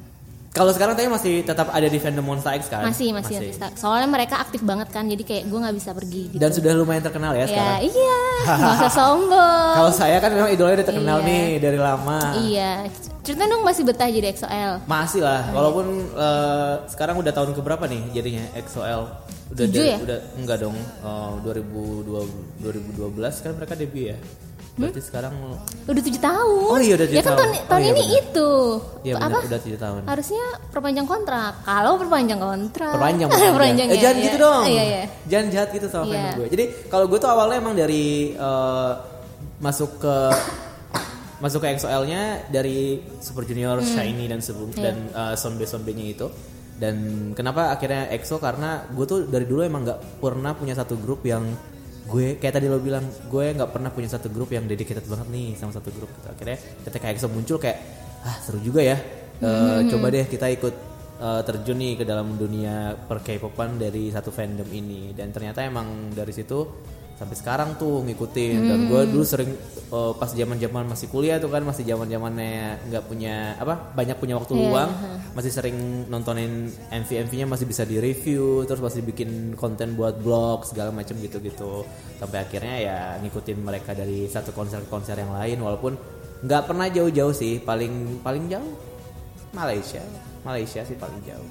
Kalau 0.51 0.67
sekarang 0.69 0.93
tapi 0.93 1.07
masih 1.07 1.33
tetap 1.41 1.71
ada 1.71 1.87
di 1.87 1.95
fandom 1.95 2.25
Monster 2.25 2.51
X 2.53 2.67
kan? 2.67 2.83
masih 2.83 3.15
masih, 3.15 3.39
masih. 3.39 3.71
soalnya 3.73 4.03
mereka 4.05 4.35
aktif 4.37 4.59
banget 4.61 4.91
kan 4.91 5.07
jadi 5.07 5.23
kayak 5.23 5.43
gue 5.47 5.55
nggak 5.57 5.73
bisa 5.73 5.89
pergi 5.91 6.27
gitu 6.27 6.37
Dan 6.37 6.51
sudah 6.51 6.71
lumayan 6.75 6.99
terkenal 6.99 7.31
ya, 7.31 7.39
ya 7.39 7.47
sekarang. 7.47 7.79
iya 7.87 8.19
nggak 8.59 8.73
usah 8.77 8.91
sombong 8.91 9.73
Kalau 9.73 9.91
saya 9.91 10.17
kan 10.17 10.27
memang 10.29 10.51
idolanya 10.51 10.77
udah 10.77 10.87
terkenal 10.87 11.17
Iya. 11.17 11.25
nih 11.25 11.43
dari 11.57 11.79
lama. 11.79 12.19
iya 12.43 12.71
cerita 13.21 13.43
dong 13.45 13.63
masih 13.63 13.83
betah 13.85 14.05
jadi 14.05 14.27
XOL 14.29 14.73
Masih 14.85 15.21
lah, 15.21 15.41
walaupun 15.49 15.85
eh, 16.11 16.73
sekarang 16.85 17.15
udah 17.15 17.31
tahun 17.31 17.51
keberapa 17.53 17.85
nih 17.85 18.01
jadinya 18.11 18.43
EXO-L? 18.53 19.01
Udah 19.51 19.65
dari- 19.65 19.87
ya? 19.89 19.97
udah 19.99 20.19
enggak 20.35 20.57
dong. 20.59 20.75
eh, 20.75 21.31
2002 21.43 22.27
2012 22.59 23.39
kan 23.39 23.51
mereka 23.53 23.73
debut 23.73 24.03
ya. 24.05 24.17
Berarti 24.73 25.01
sekarang 25.01 25.35
udah 25.83 26.01
tujuh 26.01 26.21
tahun 26.21 26.69
Oh 26.69 26.79
iya, 26.79 26.93
udah 26.95 27.05
tujuh 27.05 27.17
ya 27.17 27.21
kan 27.21 27.29
tahun. 27.29 27.39
tahun, 27.41 27.51
Oh 27.51 27.67
tahun 27.67 27.81
iya, 27.81 27.89
ini 27.89 28.01
benar. 28.01 28.21
itu 28.23 28.49
Iya 29.01 29.13
apa 29.13 29.25
benar 29.27 29.41
udah 29.43 29.59
7 29.61 29.75
tahun. 29.77 30.01
harusnya 30.07 30.43
perpanjang 30.69 31.05
kontrak 31.05 31.51
kalau 31.61 31.93
perpanjang 31.95 32.39
kontrak 32.39 32.91
Perpanjang, 32.91 33.27
perpanjang 33.51 33.87
Eh, 33.87 33.93
ya, 33.93 34.01
jangan 34.01 34.15
iya. 34.15 34.25
gitu 34.25 34.37
dong. 34.39 34.63
iya 34.65 34.83
iya 34.85 35.01
Jangan 35.27 35.47
jahat 35.49 35.69
gitu 35.71 35.87
sama 35.87 36.03
Iya. 36.03 36.13
fandom 36.13 36.31
gue. 36.33 36.47
Jadi 36.49 36.63
kalau 36.87 37.05
gue 37.05 37.17
tuh 37.17 37.29
awalnya 37.29 37.57
emang 37.57 37.75
dari 37.75 38.05
eh, 38.31 38.91
masuk 39.59 39.91
ke 39.97 40.15
masuk 41.37 41.59
ke 41.59 41.67
EXO-L-nya 41.69 42.21
dari 42.47 42.79
Super 43.17 43.43
Junior, 43.43 43.81
Shiny 43.81 44.25
dan 44.25 44.39
sebelum 44.39 44.69
Hmm. 44.69 44.77
Iya. 44.77 44.85
dan 44.85 44.95
uh, 45.11 45.33
Sonbe 45.35 45.65
Sonbe-nya 45.65 46.05
itu. 46.07 46.27
Dan 46.73 46.95
kenapa 47.31 47.69
akhirnya 47.69 48.09
EXO 48.09 48.37
karena 48.37 48.85
gue 48.87 49.05
tuh 49.05 49.19
dari 49.25 49.45
dulu 49.45 49.61
emang 49.61 49.81
nggak 49.83 49.99
pernah 50.17 50.53
punya 50.53 50.73
satu 50.73 50.95
grup 50.95 51.21
yang 51.23 51.45
gue 52.11 52.35
kayak 52.35 52.53
tadi 52.53 52.67
lo 52.67 52.77
bilang 52.77 53.01
gue 53.25 53.45
nggak 53.55 53.71
pernah 53.71 53.87
punya 53.87 54.11
satu 54.11 54.27
grup 54.27 54.51
yang 54.51 54.67
dedicated 54.67 55.07
banget 55.07 55.27
nih 55.29 55.55
sama 55.55 55.71
satu 55.71 55.89
grup 55.89 56.11
gitu. 56.11 56.27
akhirnya 56.27 56.57
ketika 56.83 57.05
EXO 57.07 57.27
muncul 57.27 57.57
kayak 57.57 57.77
ah 58.21 58.35
seru 58.37 58.59
juga 58.59 58.83
ya 58.83 58.99
Eh, 59.41 59.49
Hmm. 59.49 59.89
coba 59.89 60.13
deh 60.13 60.29
kita 60.29 60.53
ikut 60.53 60.75
eh, 61.17 61.41
terjun 61.41 61.73
nih 61.73 61.93
ke 61.97 62.05
dalam 62.05 62.37
dunia 62.37 62.93
per 62.93 63.21
K-popan 63.21 63.77
dari 63.77 64.09
satu 64.09 64.29
fandom 64.29 64.69
ini 64.69 65.13
dan 65.13 65.29
ternyata 65.29 65.65
emang 65.65 66.11
dari 66.11 66.29
situ 66.29 66.61
sampai 67.21 67.37
sekarang 67.37 67.69
tuh 67.77 68.01
ngikutin. 68.01 68.57
Dan 68.65 68.79
gue 68.89 69.01
dulu 69.13 69.21
sering 69.21 69.53
eh, 69.93 70.13
pas 70.17 70.33
zaman 70.33 70.57
zaman 70.57 70.89
masih 70.89 71.05
kuliah 71.13 71.37
tuh 71.37 71.53
kan 71.53 71.61
masih 71.61 71.85
zaman 71.85 72.09
zamannya 72.09 72.81
nggak 72.89 73.03
punya 73.05 73.53
apa 73.61 73.93
banyak 73.93 74.17
punya 74.17 74.41
waktu 74.41 74.57
Iya, 74.57 74.61
luang 74.65 74.89
masih 75.37 75.51
sering 75.53 75.77
nontonin 76.09 76.73
MV 76.89 77.09
MV-nya 77.29 77.45
masih 77.45 77.69
bisa 77.69 77.85
di 77.85 78.01
review 78.01 78.65
terus 78.65 78.81
masih 78.81 79.05
bikin 79.05 79.53
konten 79.53 79.93
buat 79.93 80.17
blog 80.17 80.65
segala 80.65 80.89
macam 80.89 81.13
gitu 81.21 81.37
gitu 81.37 81.85
sampai 82.17 82.41
akhirnya 82.41 82.75
ya 82.81 82.99
ngikutin 83.21 83.57
mereka 83.61 83.93
dari 83.93 84.25
satu 84.25 84.49
konser 84.51 84.81
ke 84.81 84.89
konser 84.89 85.13
yang 85.13 85.29
lain 85.29 85.61
walaupun 85.61 85.93
nggak 86.41 86.63
pernah 86.65 86.89
jauh-jauh 86.89 87.37
sih 87.37 87.61
paling 87.61 88.25
paling 88.25 88.49
jauh 88.49 88.73
Malaysia. 89.53 90.01
Malaysia 90.41 90.81
sih 90.81 90.97
paling 90.97 91.21
jauh. 91.21 91.49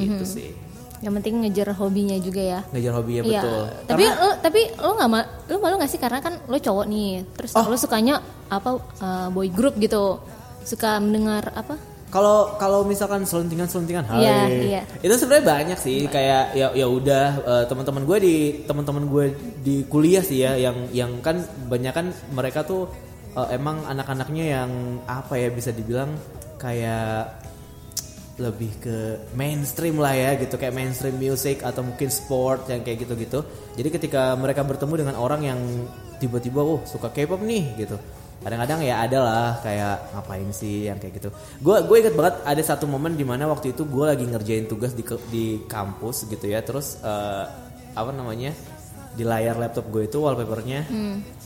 Gitu 0.00 0.24
sih 0.24 0.71
Yang 1.02 1.12
penting 1.18 1.34
ngejar 1.42 1.68
hobinya 1.74 2.16
juga 2.16 2.38
ya. 2.40 2.60
ngejar 2.70 2.92
hobinya 2.94 3.22
Iya. 3.22 3.42
betul 3.42 3.62
Tapi 3.84 4.04
Karena- 4.06 4.18
lo 4.18 4.30
tapi 4.38 4.60
lo 4.72 4.90
nggak 4.94 5.10
ma 5.10 5.20
lo 5.44 5.54
malu 5.58 5.74
nggak 5.76 5.90
sih 5.90 5.98
karena 5.98 6.18
kan 6.18 6.34
lo 6.40 6.56
cowok 6.56 6.86
nih, 6.86 7.10
terus 7.34 7.50
Oh. 7.52 7.66
lo 7.66 7.74
sukanya 7.74 8.14
apa 8.46 8.70
uh, 8.78 9.28
boy 9.28 9.48
group 9.48 9.74
gitu, 9.76 10.22
suka 10.62 10.96
mendengar 10.96 11.50
apa? 11.52 11.74
Kalau 12.06 12.54
kalau 12.54 12.84
misalkan 12.84 13.24
selentingan-selentingan 13.24 14.04
hai. 14.06 14.20
Iya, 14.20 14.36
iya. 14.60 14.82
Itu 15.00 15.16
sebenarnya 15.16 15.46
banyak 15.48 15.78
sih 15.80 16.04
kayak 16.06 16.52
ya 16.52 16.68
ya 16.70 16.84
udah 16.84 17.26
eh, 17.40 17.64
teman-teman 17.64 18.04
gue 18.04 18.18
di 18.20 18.34
teman-teman 18.62 19.08
gue 19.08 19.24
di 19.58 19.88
kuliah 19.88 20.20
sih 20.20 20.38
ya 20.38 20.52
yang 20.54 20.92
yang 20.92 21.08
kan 21.18 21.40
banyak 21.66 21.88
kan 21.90 22.06
mereka 22.28 22.62
tuh 22.62 22.84
eh, 23.32 23.56
emang 23.56 23.88
anak-anaknya 23.88 24.44
yang 24.46 24.70
apa 25.02 25.34
ya 25.34 25.48
bisa 25.48 25.72
dibilang 25.72 26.12
kayak 26.58 27.32
lebih 28.40 28.72
ke 28.80 28.96
mainstream 29.36 30.00
lah 30.00 30.16
ya 30.16 30.40
gitu 30.40 30.56
kayak 30.56 30.72
mainstream 30.72 31.20
music 31.20 31.60
atau 31.60 31.84
mungkin 31.84 32.08
sport 32.08 32.64
yang 32.72 32.80
kayak 32.80 33.04
gitu-gitu. 33.04 33.44
Jadi 33.76 33.88
ketika 33.92 34.32
mereka 34.34 34.64
bertemu 34.64 35.04
dengan 35.04 35.16
orang 35.20 35.40
yang 35.44 35.60
tiba-tiba 36.16 36.64
oh 36.64 36.80
suka 36.88 37.12
K-pop 37.12 37.44
nih 37.44 37.76
gitu. 37.76 38.00
Kadang-kadang 38.42 38.82
ya 38.82 39.04
ada 39.04 39.18
lah 39.22 39.50
kayak 39.60 40.16
ngapain 40.16 40.48
sih 40.50 40.88
yang 40.88 40.96
kayak 40.96 41.20
gitu. 41.20 41.28
Gue 41.60 41.84
gue 41.84 41.96
inget 42.00 42.16
banget 42.16 42.40
ada 42.42 42.62
satu 42.64 42.88
momen 42.88 43.14
di 43.14 43.22
mana 43.22 43.46
waktu 43.46 43.70
itu 43.70 43.84
gue 43.84 44.04
lagi 44.08 44.24
ngerjain 44.26 44.66
tugas 44.66 44.96
di 44.96 45.04
di 45.28 45.44
kampus 45.68 46.24
gitu 46.26 46.48
ya. 46.48 46.64
Terus 46.64 46.98
eh, 47.04 47.44
apa 47.92 48.10
namanya 48.10 48.50
di 49.12 49.28
layar 49.28 49.60
laptop 49.60 49.92
gue 49.92 50.08
itu 50.08 50.18
wallpapernya 50.18 50.88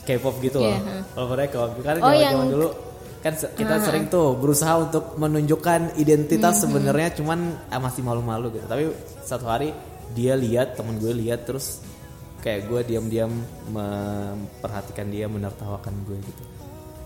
K-pop 0.06 0.38
gitu 0.38 0.62
loh. 0.62 0.70
Iya, 0.70 1.02
Wallpapernya 1.18 1.48
K-pop. 1.50 1.70
Karena 1.82 2.00
Oh, 2.00 2.14
yang- 2.14 2.46
dulu 2.46 2.68
kan 3.18 3.32
kita 3.34 3.74
sering 3.80 4.06
tuh 4.06 4.34
berusaha 4.34 4.76
untuk 4.78 5.16
menunjukkan 5.16 5.96
identitas 5.96 6.62
sebenarnya 6.62 7.14
cuman 7.14 7.38
ah, 7.68 7.80
masih 7.80 8.02
malu-malu 8.02 8.52
gitu. 8.52 8.64
Tapi 8.64 8.90
satu 9.22 9.46
hari 9.46 9.70
dia 10.12 10.34
lihat 10.34 10.74
temen 10.74 10.96
gue 10.96 11.12
lihat 11.12 11.44
terus 11.44 11.82
kayak 12.38 12.70
gue 12.70 12.80
diam-diam 12.86 13.32
memperhatikan 13.68 15.06
dia 15.10 15.26
menertawakan 15.26 15.94
gue 16.06 16.18
gitu. 16.22 16.42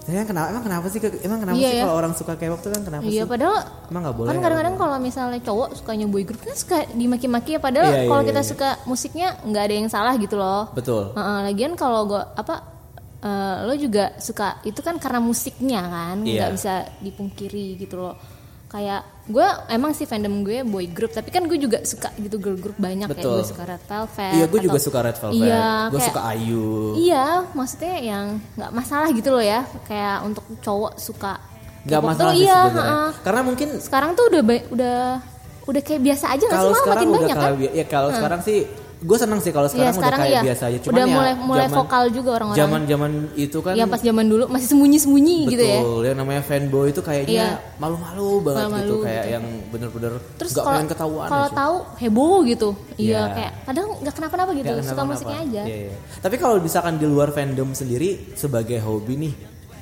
Saya 0.00 0.24
kenapa 0.24 0.48
emang 0.50 0.64
kenapa 0.64 0.86
sih 0.88 0.98
emang 1.22 1.38
kenapa 1.38 1.60
Iya, 1.60 1.68
sih 1.70 1.76
ya. 1.76 1.82
kalau 1.84 1.94
orang 1.94 2.12
suka 2.16 2.32
K-pop 2.34 2.60
tuh 2.64 2.72
kan 2.72 2.82
kenapa 2.82 3.04
Iya 3.04 3.22
sih? 3.22 3.30
padahal 3.30 3.56
emang 3.92 4.02
nggak 4.02 4.16
boleh 4.16 4.28
kan 4.32 4.38
kadang-kadang 4.40 4.76
kalau 4.80 4.96
misalnya 4.98 5.40
cowok 5.44 5.68
sukanya 5.76 6.06
boy 6.08 6.24
group 6.24 6.40
kan 6.40 6.56
suka 6.56 6.78
dimaki-maki 6.96 7.50
ya 7.54 7.60
padahal 7.60 7.86
Iya, 7.86 7.98
iya, 8.00 8.08
kalau 8.08 8.22
iya, 8.24 8.28
kita 8.32 8.42
iya. 8.42 8.48
suka 8.48 8.68
musiknya 8.88 9.28
nggak 9.44 9.62
ada 9.62 9.74
yang 9.76 9.88
salah 9.92 10.14
gitu 10.16 10.34
loh. 10.40 10.72
betul. 10.72 11.12
Heeh, 11.14 11.38
lagian 11.52 11.72
kalau 11.76 12.00
gue 12.08 12.16
apa 12.16 12.54
eh, 13.20 13.56
lo 13.62 13.74
juga 13.74 14.16
suka 14.16 14.58
itu 14.62 14.80
kan 14.80 14.96
karena 14.96 15.18
musiknya 15.18 15.80
kan 15.82 16.16
Iya. 16.20 16.34
nggak 16.40 16.52
bisa 16.52 16.74
dipungkiri 16.98 17.76
gitu 17.76 17.96
loh. 17.98 18.16
Kayak 18.66 19.02
gue 19.26 19.42
emang 19.68 19.90
sih 19.90 20.04
fandom 20.04 20.40
gue 20.40 20.62
boy 20.62 20.86
group 20.86 21.10
tapi 21.10 21.28
kan 21.28 21.42
gue 21.42 21.58
juga 21.58 21.82
suka 21.82 22.14
gitu 22.16 22.38
girl 22.38 22.54
group 22.54 22.78
banyak 22.78 23.02
kayak 23.04 23.18
Betul. 23.18 23.36
gue 23.36 23.50
suka 23.50 23.62
Red 23.64 23.82
Velvet 23.84 24.32
iya 24.32 24.44
gue 24.46 24.60
juga 24.62 24.78
suka 24.78 24.98
Red 25.02 25.18
Velvet. 25.18 25.38
Iya 25.40 25.66
gue 25.82 25.90
kayak- 25.92 26.08
suka 26.08 26.20
Ayu. 26.24 26.66
Iya 26.96 27.24
maksudnya 27.50 27.94
yang 27.98 28.24
nggak 28.54 28.70
masalah 28.72 29.08
gitu 29.10 29.28
loh 29.28 29.42
ya. 29.42 29.60
Kayak 29.84 30.16
untuk 30.22 30.44
cowok 30.60 30.94
suka 30.96 31.32
nggak 31.80 32.02
masalah 32.04 32.30
tuh 32.30 32.36
sih 32.36 32.44
iya 32.44 32.60
heeh. 32.68 33.08
karena 33.20 33.40
mungkin 33.40 33.68
sekarang 33.80 34.10
tuh 34.12 34.28
udah 34.28 34.42
udah 34.68 35.00
udah 35.64 35.80
kayak 35.80 36.02
biasa 36.04 36.24
aja 36.28 36.44
nggak 36.44 36.60
sih? 36.60 36.68
malah 36.70 36.86
makin 36.92 37.08
banyak 37.10 37.36
kan? 37.36 37.52
kayak 37.56 37.72
ya 37.72 37.84
kalau 37.86 38.08
sekarang 38.12 38.40
sih 38.40 38.58
gue 39.00 39.16
seneng 39.16 39.40
sih 39.40 39.48
kalau 39.48 39.64
sekarang, 39.64 39.92
sekarang 39.92 40.12
udah 40.12 40.20
kayak 40.22 40.34
iya 40.34 40.42
biasa 40.44 40.62
aja 40.66 40.78
cuman 40.78 40.92
udah 40.92 41.00
ya 41.02 41.14
mulai 41.14 41.32
mulai 41.34 41.64
zaman- 41.64 41.78
vokal 41.80 42.04
juga 42.10 42.30
orang-orang 42.34 42.58
zaman 42.58 42.80
zaman 42.84 43.10
itu 43.34 43.58
kan 43.58 43.72
yang 43.72 43.88
pas 43.88 44.00
zaman 44.00 44.26
dulu 44.26 44.44
masih 44.46 44.66
sembunyi-sembunyi 44.68 45.38
gitu 45.48 45.64
ya 45.64 45.80
Betul, 45.80 46.00
yang 46.04 46.18
namanya 46.18 46.42
fanboy 46.42 46.86
itu 46.86 47.00
kayaknya 47.00 47.32
Iya. 47.32 47.48
malu-malu 47.76 48.28
banget 48.42 48.60
Malu-malu 48.60 48.84
gitu, 48.84 48.96
kayak 49.02 49.22
gitu. 49.22 49.32
yang 49.32 49.44
bener-bener 49.66 50.12
terus 50.36 50.50
nggak 50.50 50.60
kalau 50.62 50.76
pengen 50.76 50.90
ketahuan 50.90 51.26
kalau 51.26 51.46
aja. 51.46 51.56
tahu 51.56 51.76
heboh 51.96 52.36
gitu 52.44 52.68
iya 52.94 53.08
Iya. 53.08 53.22
kayak 53.32 53.52
padahal 53.64 53.88
nggak 53.96 54.14
kenapa-napa 54.14 54.50
gitu 54.52 54.64
Nggak 54.66 54.76
suka 54.76 54.84
kenapa-napa. 54.92 55.10
musiknya 55.10 55.38
aja 55.40 55.62
Iya, 55.62 55.76
iya. 55.82 55.94
Tapi 56.20 56.34
kalau 56.36 56.56
misalkan 56.58 56.94
di 56.94 57.06
luar 57.06 57.28
fandom 57.30 57.68
sendiri 57.72 58.08
sebagai 58.34 58.78
hobi 58.78 59.14
nih, 59.18 59.32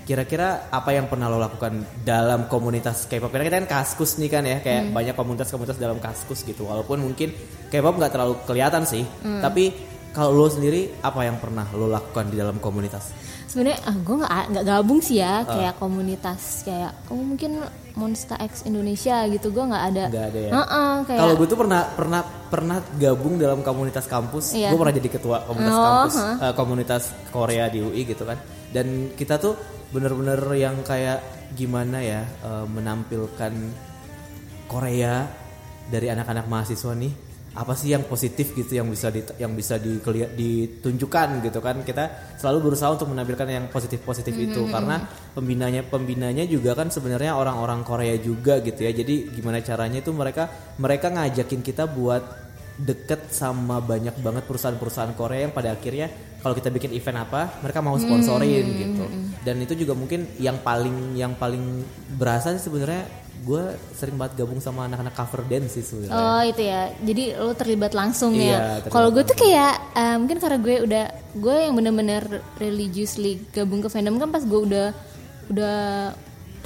kira-kira 0.08 0.48
apa 0.68 0.90
yang 0.90 1.04
pernah 1.04 1.28
lo 1.28 1.36
lakukan 1.36 1.76
dalam 2.00 2.48
komunitas 2.48 3.04
K-pop? 3.04 3.28
Karena 3.28 3.44
kita 3.44 3.56
kan 3.60 3.68
kaskus 3.70 4.16
nih 4.16 4.30
kan 4.30 4.40
ya, 4.42 4.56
Hmm. 4.56 4.64
kayak 4.64 4.82
banyak 4.90 5.14
komunitas-komunitas 5.14 5.76
dalam 5.76 6.00
kaskus 6.00 6.40
gitu. 6.42 6.64
Walaupun 6.64 7.04
mungkin 7.04 7.36
K-pop 7.68 7.94
nggak 7.94 8.10
terlalu 8.10 8.34
kelihatan 8.42 8.82
sih, 8.82 9.04
Hmm. 9.04 9.44
tapi 9.44 9.76
kalau 10.10 10.32
lo 10.34 10.48
sendiri 10.48 10.96
apa 10.98 11.20
yang 11.22 11.36
pernah 11.36 11.68
lo 11.70 11.86
lakukan 11.86 12.26
di 12.26 12.36
dalam 12.36 12.56
komunitas? 12.56 13.12
sebenarnya 13.48 13.80
ah 13.82 13.96
gue 13.96 14.12
nggak 14.14 14.32
nggak 14.52 14.64
gabung 14.66 15.00
sih 15.00 15.16
ya 15.16 15.40
kayak 15.40 15.80
komunitas 15.80 16.68
kayak 16.68 16.92
oh 17.08 17.16
mungkin 17.16 17.64
Monster 17.96 18.36
X 18.38 18.68
Indonesia 18.68 19.24
gitu 19.24 19.48
gue 19.48 19.64
nggak 19.64 19.84
ada 19.88 20.04
Nggak 20.06 20.26
ada 20.28 20.38
ya? 20.38 20.50
Heeh, 20.52 20.92
kayak 21.02 21.18
Kalau 21.18 21.34
gue 21.34 21.46
tuh 21.48 21.56
pernah 21.56 21.82
pernah 21.88 22.20
pernah 22.44 22.78
gabung 22.94 23.40
dalam 23.40 23.64
komunitas 23.64 24.04
kampus. 24.04 24.52
Iya. 24.52 24.68
Gue 24.68 24.78
pernah 24.78 24.92
jadi 24.92 25.08
ketua 25.10 25.36
komunitas 25.42 25.72
Oh, 25.74 25.80
kampus, 25.82 26.14
hah. 26.14 26.36
eh, 26.38 26.52
komunitas 26.54 27.02
Korea 27.28 27.64
di 27.66 27.80
UI 27.80 28.04
gitu 28.04 28.22
kan. 28.22 28.36
Dan 28.68 29.16
kita 29.16 29.40
tuh 29.40 29.56
bener-bener 29.88 30.40
yang 30.60 30.84
kayak 30.84 31.50
gimana 31.56 32.04
ya 32.04 32.22
eh, 32.24 32.66
menampilkan 32.68 33.52
Korea 34.68 35.24
dari 35.88 36.12
anak-anak 36.12 36.44
mahasiswa 36.44 36.92
nih. 36.92 37.12
Apa 37.58 37.74
sih 37.74 37.90
yang 37.90 38.06
positif 38.06 38.54
gitu 38.54 38.76
yang 38.78 38.86
bisa 38.86 39.08
di, 39.10 39.24
yang 39.40 39.56
bisa 39.56 39.80
dikelia- 39.80 40.30
ditunjukkan 40.30 41.42
gitu 41.42 41.58
kan. 41.64 41.80
Kita 41.82 42.36
selalu 42.38 42.70
berusaha 42.70 42.92
untuk 42.92 43.08
menampilkan 43.10 43.48
yang 43.48 43.66
positif-positif 43.72 44.36
itu. 44.36 44.62
karena 44.70 45.08
pembinanya 45.32 45.82
pembinanya 45.82 46.44
juga 46.46 46.76
kan 46.76 46.92
sebenarnya 46.92 47.34
orang-orang 47.34 47.82
Korea 47.82 48.14
juga 48.20 48.60
gitu 48.60 48.84
ya. 48.84 48.92
Jadi 48.92 49.32
gimana 49.32 49.58
caranya 49.64 49.98
itu 50.04 50.12
mereka 50.12 50.46
mereka 50.78 51.08
ngajakin 51.10 51.64
kita 51.64 51.88
buat 51.88 52.47
deket 52.78 53.34
sama 53.34 53.82
banyak 53.82 54.14
banget 54.22 54.46
perusahaan-perusahaan 54.46 55.12
Korea 55.18 55.50
yang 55.50 55.54
pada 55.54 55.74
akhirnya 55.74 56.06
kalau 56.38 56.54
kita 56.54 56.70
bikin 56.70 56.94
event 56.94 57.26
apa 57.26 57.58
mereka 57.58 57.82
mau 57.82 57.98
sponsorin 57.98 58.66
gitu. 58.70 59.04
dan 59.42 59.58
itu 59.58 59.74
juga 59.74 59.98
mungkin 59.98 60.30
yang 60.38 60.62
paling 60.62 61.18
yang 61.18 61.34
paling 61.34 61.82
berasa 62.14 62.54
sih 62.54 62.70
sebenarnya 62.70 63.26
gue 63.38 63.64
sering 63.94 64.18
banget 64.18 64.42
gabung 64.42 64.58
sama 64.58 64.90
anak-anak 64.90 65.14
cover 65.14 65.46
dance 65.46 65.78
sih 65.78 65.84
sebenarnya. 65.86 66.18
Oh 66.18 66.42
itu 66.42 66.62
ya, 66.66 66.90
jadi 66.98 67.24
lo 67.38 67.54
terlibat 67.54 67.94
langsung 67.94 68.34
Iya, 68.34 68.82
ya. 68.82 68.90
Kalau 68.90 69.14
gue 69.14 69.22
tuh 69.22 69.38
kayak 69.38 69.74
eh, 69.94 70.16
mungkin 70.18 70.38
karena 70.42 70.58
gue 70.58 70.76
udah 70.82 71.04
gue 71.38 71.56
yang 71.62 71.74
bener-bener 71.78 72.22
religiously 72.58 73.38
gabung 73.54 73.78
ke 73.78 73.86
fandom 73.86 74.18
kan 74.18 74.30
pas 74.34 74.42
gue 74.42 74.58
udah 74.58 74.86
udah 75.54 75.78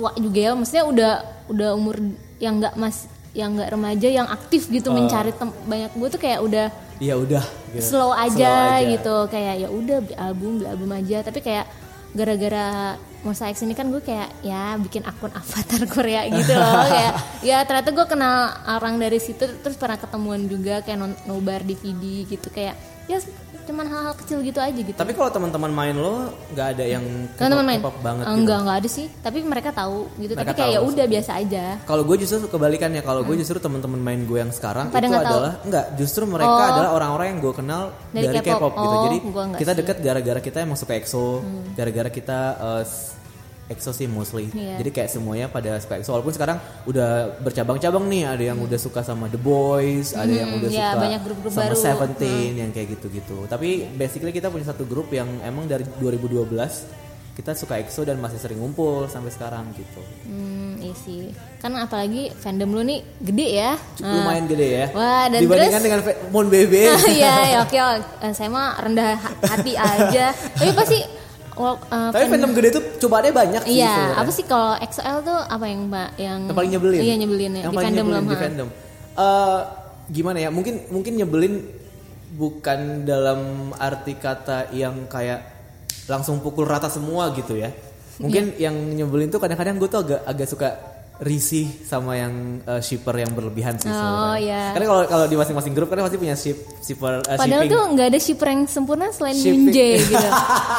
tua 0.01 0.11
juga 0.17 0.39
ya, 0.41 0.51
maksudnya 0.57 0.85
udah 0.89 1.13
udah 1.53 1.71
umur 1.77 1.97
yang 2.41 2.57
nggak 2.59 2.75
mas 2.81 3.05
yang 3.33 3.55
nggak 3.55 3.71
remaja 3.71 4.09
yang 4.09 4.29
aktif 4.29 4.69
gitu 4.69 4.89
Oh. 4.89 4.95
mencari 4.95 5.33
tem- 5.33 5.57
banyak 5.65 5.91
gue 5.91 6.09
tuh 6.09 6.21
kayak 6.21 6.41
udah 6.41 6.67
Iya 6.97 7.15
udah 7.17 7.43
gitu. 7.73 7.83
slow 7.83 8.13
aja, 8.13 8.79
Slow 8.79 8.91
gitu 8.91 9.17
kayak 9.27 9.55
ya 9.59 9.69
udah 9.69 9.99
beli 10.01 10.15
album 10.17 10.51
beli 10.55 10.69
album 10.69 10.91
aja 10.93 11.19
tapi 11.21 11.41
kayak 11.41 11.67
gara-gara 12.13 12.95
Monster 13.23 13.49
X 13.49 13.63
ini 13.63 13.73
kan 13.73 13.89
gue 13.89 13.99
kayak 13.99 14.29
ya 14.41 14.77
bikin 14.77 15.01
akun 15.03 15.33
avatar 15.33 15.83
Korea 15.87 16.29
gitu 16.29 16.53
loh 16.53 16.85
kayak 16.93 17.13
ya 17.41 17.59
ternyata 17.63 17.91
gue 17.91 18.07
kenal 18.07 18.37
orang 18.69 18.99
dari 18.99 19.17
situ 19.17 19.43
terus 19.57 19.75
pernah 19.75 19.97
ketemuan 19.97 20.45
juga 20.45 20.79
kayak 20.81 20.99
nobar 21.25 21.63
DVD 21.63 22.03
gitu 22.29 22.49
kayak 22.49 22.77
ya 23.05 23.17
cuman 23.63 23.85
hal-hal 23.85 24.15
kecil 24.15 24.39
gitu 24.41 24.59
aja 24.59 24.75
gitu 24.75 24.95
Tapi 24.95 25.13
kalau 25.13 25.29
teman-teman 25.29 25.71
main 25.71 25.95
lo 25.95 26.15
nggak 26.51 26.67
ada 26.73 26.85
yang 26.85 27.05
teman-teman 27.35 27.65
main 27.65 27.79
K-pop 27.79 27.97
banget 27.99 28.23
Eh, 28.23 28.27
gitu. 28.27 28.39
enggak 28.39 28.59
enggak 28.59 28.77
ada 28.77 28.89
sih 28.89 29.07
tapi 29.19 29.39
mereka 29.43 29.71
tahu 29.71 29.99
gitu 30.17 30.33
Mereka 30.33 30.47
tapi 30.47 30.59
kayak 30.59 30.73
ya 30.73 30.81
udah 30.83 31.07
biasa 31.07 31.31
aja 31.37 31.65
Kalau 31.83 32.03
gue 32.03 32.17
justru 32.19 32.39
kebalikannya, 32.45 33.01
kalau 33.01 33.21
gue 33.23 33.37
justru 33.37 33.59
teman-teman 33.59 33.99
main 33.99 34.21
gue 34.21 34.39
yang 34.39 34.51
sekarang 34.51 34.71
Hmm. 34.85 34.95
Pada 34.95 35.05
itu 35.05 35.13
nggak 35.13 35.25
tahu? 35.25 35.33
adalah 35.33 35.53
enggak, 35.63 35.87
justru 35.95 36.23
mereka 36.25 36.53
Oh. 36.55 36.71
adalah 36.71 36.91
orang-orang 36.93 37.27
yang 37.29 37.41
gue 37.41 37.55
kenal 37.55 37.83
Dari 38.11 38.27
dari, 38.27 38.39
K-pop. 38.41 38.59
K-pop 38.59 38.73
gitu. 38.75 38.89
Oh, 38.89 39.03
Jadi 39.03 39.17
gua 39.25 39.43
nggak 39.45 39.59
kita 39.59 39.65
sih. 39.65 39.73
Hmm. 39.73 39.81
deket 39.81 39.97
gara-gara 40.01 40.41
kita 40.41 40.59
emang 40.61 40.77
suka 40.77 40.93
EXO, 40.95 41.27
gara-gara 41.73 42.11
kita 42.11 42.39
s- 42.83 43.22
EXO 43.73 43.91
sih 43.91 44.05
mostly. 44.05 44.53
Iya. 44.53 44.79
Jadi 44.79 44.91
kayak 44.91 45.09
semuanya 45.09 45.47
pada 45.49 45.77
suka 45.77 45.97
EXO. 45.97 46.13
Walaupun 46.13 46.31
sekarang 46.31 46.57
udah 46.85 47.11
bercabang-cabang 47.41 48.05
nih, 48.07 48.23
ada 48.25 48.45
yang 48.45 48.59
udah 48.59 48.77
suka 48.77 49.01
sama 49.01 49.27
The 49.27 49.37
Boys, 49.37 50.13
ada 50.13 50.29
yang 50.29 50.55
udah 50.55 50.69
ya, 50.69 50.93
suka 50.93 51.01
banyak 51.01 51.21
grup-grup 51.23 51.51
sama 51.51 51.63
baru. 51.65 51.75
Hmm. 51.75 51.83
Seventeen 51.83 52.53
yang 52.59 52.71
kayak 52.71 52.89
gitu-gitu. 52.93 53.39
Tapi 53.47 53.69
basically 53.93 54.31
kita 54.31 54.47
punya 54.47 54.69
satu 54.69 54.85
grup 54.85 55.09
yang 55.09 55.27
emang 55.41 55.65
dari 55.65 55.83
2012 55.99 57.01
kita 57.33 57.57
suka 57.57 57.81
EXO 57.81 58.05
dan 58.05 58.21
masih 58.21 58.37
sering 58.37 58.61
ngumpul 58.61 59.09
sampai 59.09 59.33
sekarang 59.33 59.65
gitu. 59.73 60.05
Hmm, 60.29 60.77
iya 60.77 60.93
sih. 60.93 61.33
Kan 61.57 61.73
apalagi 61.81 62.29
fandom 62.37 62.77
lu 62.77 62.85
nih 62.85 63.01
gede 63.25 63.49
ya. 63.57 63.73
C- 63.97 64.05
Lumayan 64.05 64.45
gede 64.45 64.69
ya. 64.69 64.87
Wah, 64.93 65.33
dan 65.33 65.41
Dibandingkan 65.41 65.81
terus- 65.81 66.05
dengan 66.13 66.29
Mon 66.29 66.53
Bebe. 66.53 66.93
Iya, 67.09 67.33
ya, 67.49 67.59
oke, 67.65 67.73
oke. 67.73 68.05
Eh, 68.21 68.33
saya 68.37 68.53
mah 68.53 68.77
rendah 68.77 69.17
ha- 69.17 69.37
hati 69.49 69.73
aja. 69.73 70.37
Tapi 70.61 70.71
pasti 70.77 70.99
well, 71.55 71.77
eh, 71.83 72.11
Tapi 72.11 72.25
fan- 72.25 72.33
fandom 72.33 72.53
gede 72.53 72.69
tuh 72.71 72.83
cobaannya 73.01 73.33
banyak 73.33 73.63
sih. 73.65 73.79
Iya, 73.79 73.97
apa 74.15 74.31
sih 74.31 74.45
kalau 74.45 74.75
XL 74.79 75.19
tuh 75.21 75.39
apa 75.39 75.65
yang 75.65 75.81
mbak 75.87 76.09
yang 76.17 76.41
Yang 76.45 76.57
paling 76.57 76.71
nyebelin. 76.71 77.01
Iya 77.01 77.15
nyebelin 77.17 77.51
ya 77.53 77.61
Yang 77.61 77.63
di 77.63 77.77
paling 77.77 77.87
fandom 77.87 77.97
nyebelin 78.03 78.17
belum. 78.19 78.31
di 78.31 78.37
fandom. 78.39 78.69
Eh, 79.13 79.61
gimana 80.11 80.39
ya? 80.39 80.49
Mungkin 80.49 80.75
mungkin 80.89 81.13
nyebelin 81.15 81.55
bukan 82.33 82.79
dalam 83.03 83.41
arti 83.75 84.15
kata 84.15 84.73
yang 84.73 85.05
kayak 85.07 85.45
langsung 86.07 86.41
pukul 86.41 86.65
rata 86.65 86.89
semua 86.89 87.31
gitu 87.33 87.55
ya. 87.55 87.69
Mungkin 88.17 88.57
yang 88.57 88.73
nyebelin 88.75 89.29
tuh 89.29 89.39
kadang-kadang 89.39 89.77
gue 89.77 89.89
tuh 89.89 90.01
agak 90.01 90.21
agak 90.25 90.47
suka 90.47 90.69
risih 91.23 91.71
sama 91.81 92.19
yang 92.19 92.35
eh, 92.61 92.83
shipper 92.83 93.15
yang 93.15 93.31
berlebihan 93.31 93.79
sih 93.79 93.87
Oh, 93.87 93.95
sebenarnya. 93.95 94.43
iya. 94.43 94.63
Karena 94.75 94.87
kalau 94.89 95.03
kalau 95.07 95.27
di 95.27 95.37
masing-masing 95.39 95.71
grup 95.71 95.87
kan 95.87 96.03
pasti 96.03 96.19
punya 96.19 96.35
ship 96.35 96.59
shipper 96.81 97.23
eh, 97.23 97.39
Padahal 97.39 97.63
shipping. 97.63 97.71
tuh 97.71 97.83
nggak 97.95 98.07
ada 98.11 98.19
shipper 98.19 98.47
yang 98.49 98.63
sempurna 98.67 99.07
selain. 99.09 99.39
Yunje 99.39 99.89
gitu. 100.03 100.29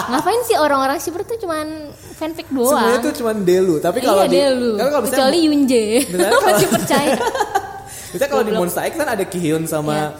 Ngapain 0.06 0.42
sih 0.44 0.56
orang-orang 0.56 1.00
shipper 1.00 1.24
tuh 1.24 1.40
cuman 1.40 1.68
fanfic 2.14 2.48
doang? 2.50 2.76
Sebenarnya 2.76 3.00
tuh 3.02 3.14
cuma 3.16 3.32
Delu, 3.34 3.76
tapi 3.80 3.98
kalau 4.00 4.22
iya 4.22 4.28
di 4.28 4.36
deh 4.36 4.48
lu. 4.52 4.72
tapi 4.76 4.90
kalau 4.90 5.02
misalnya 5.02 5.20
Kecuali 5.24 5.40
Yunje. 5.42 5.84
Masih 6.46 6.68
percaya. 6.70 7.16
Misalnya 8.14 8.30
kalau 8.30 8.44
di 8.44 8.54
Monster 8.54 8.84
X 8.84 8.94
kan 8.94 9.10
ada 9.10 9.26
Kihyun 9.26 9.64
sama 9.66 10.14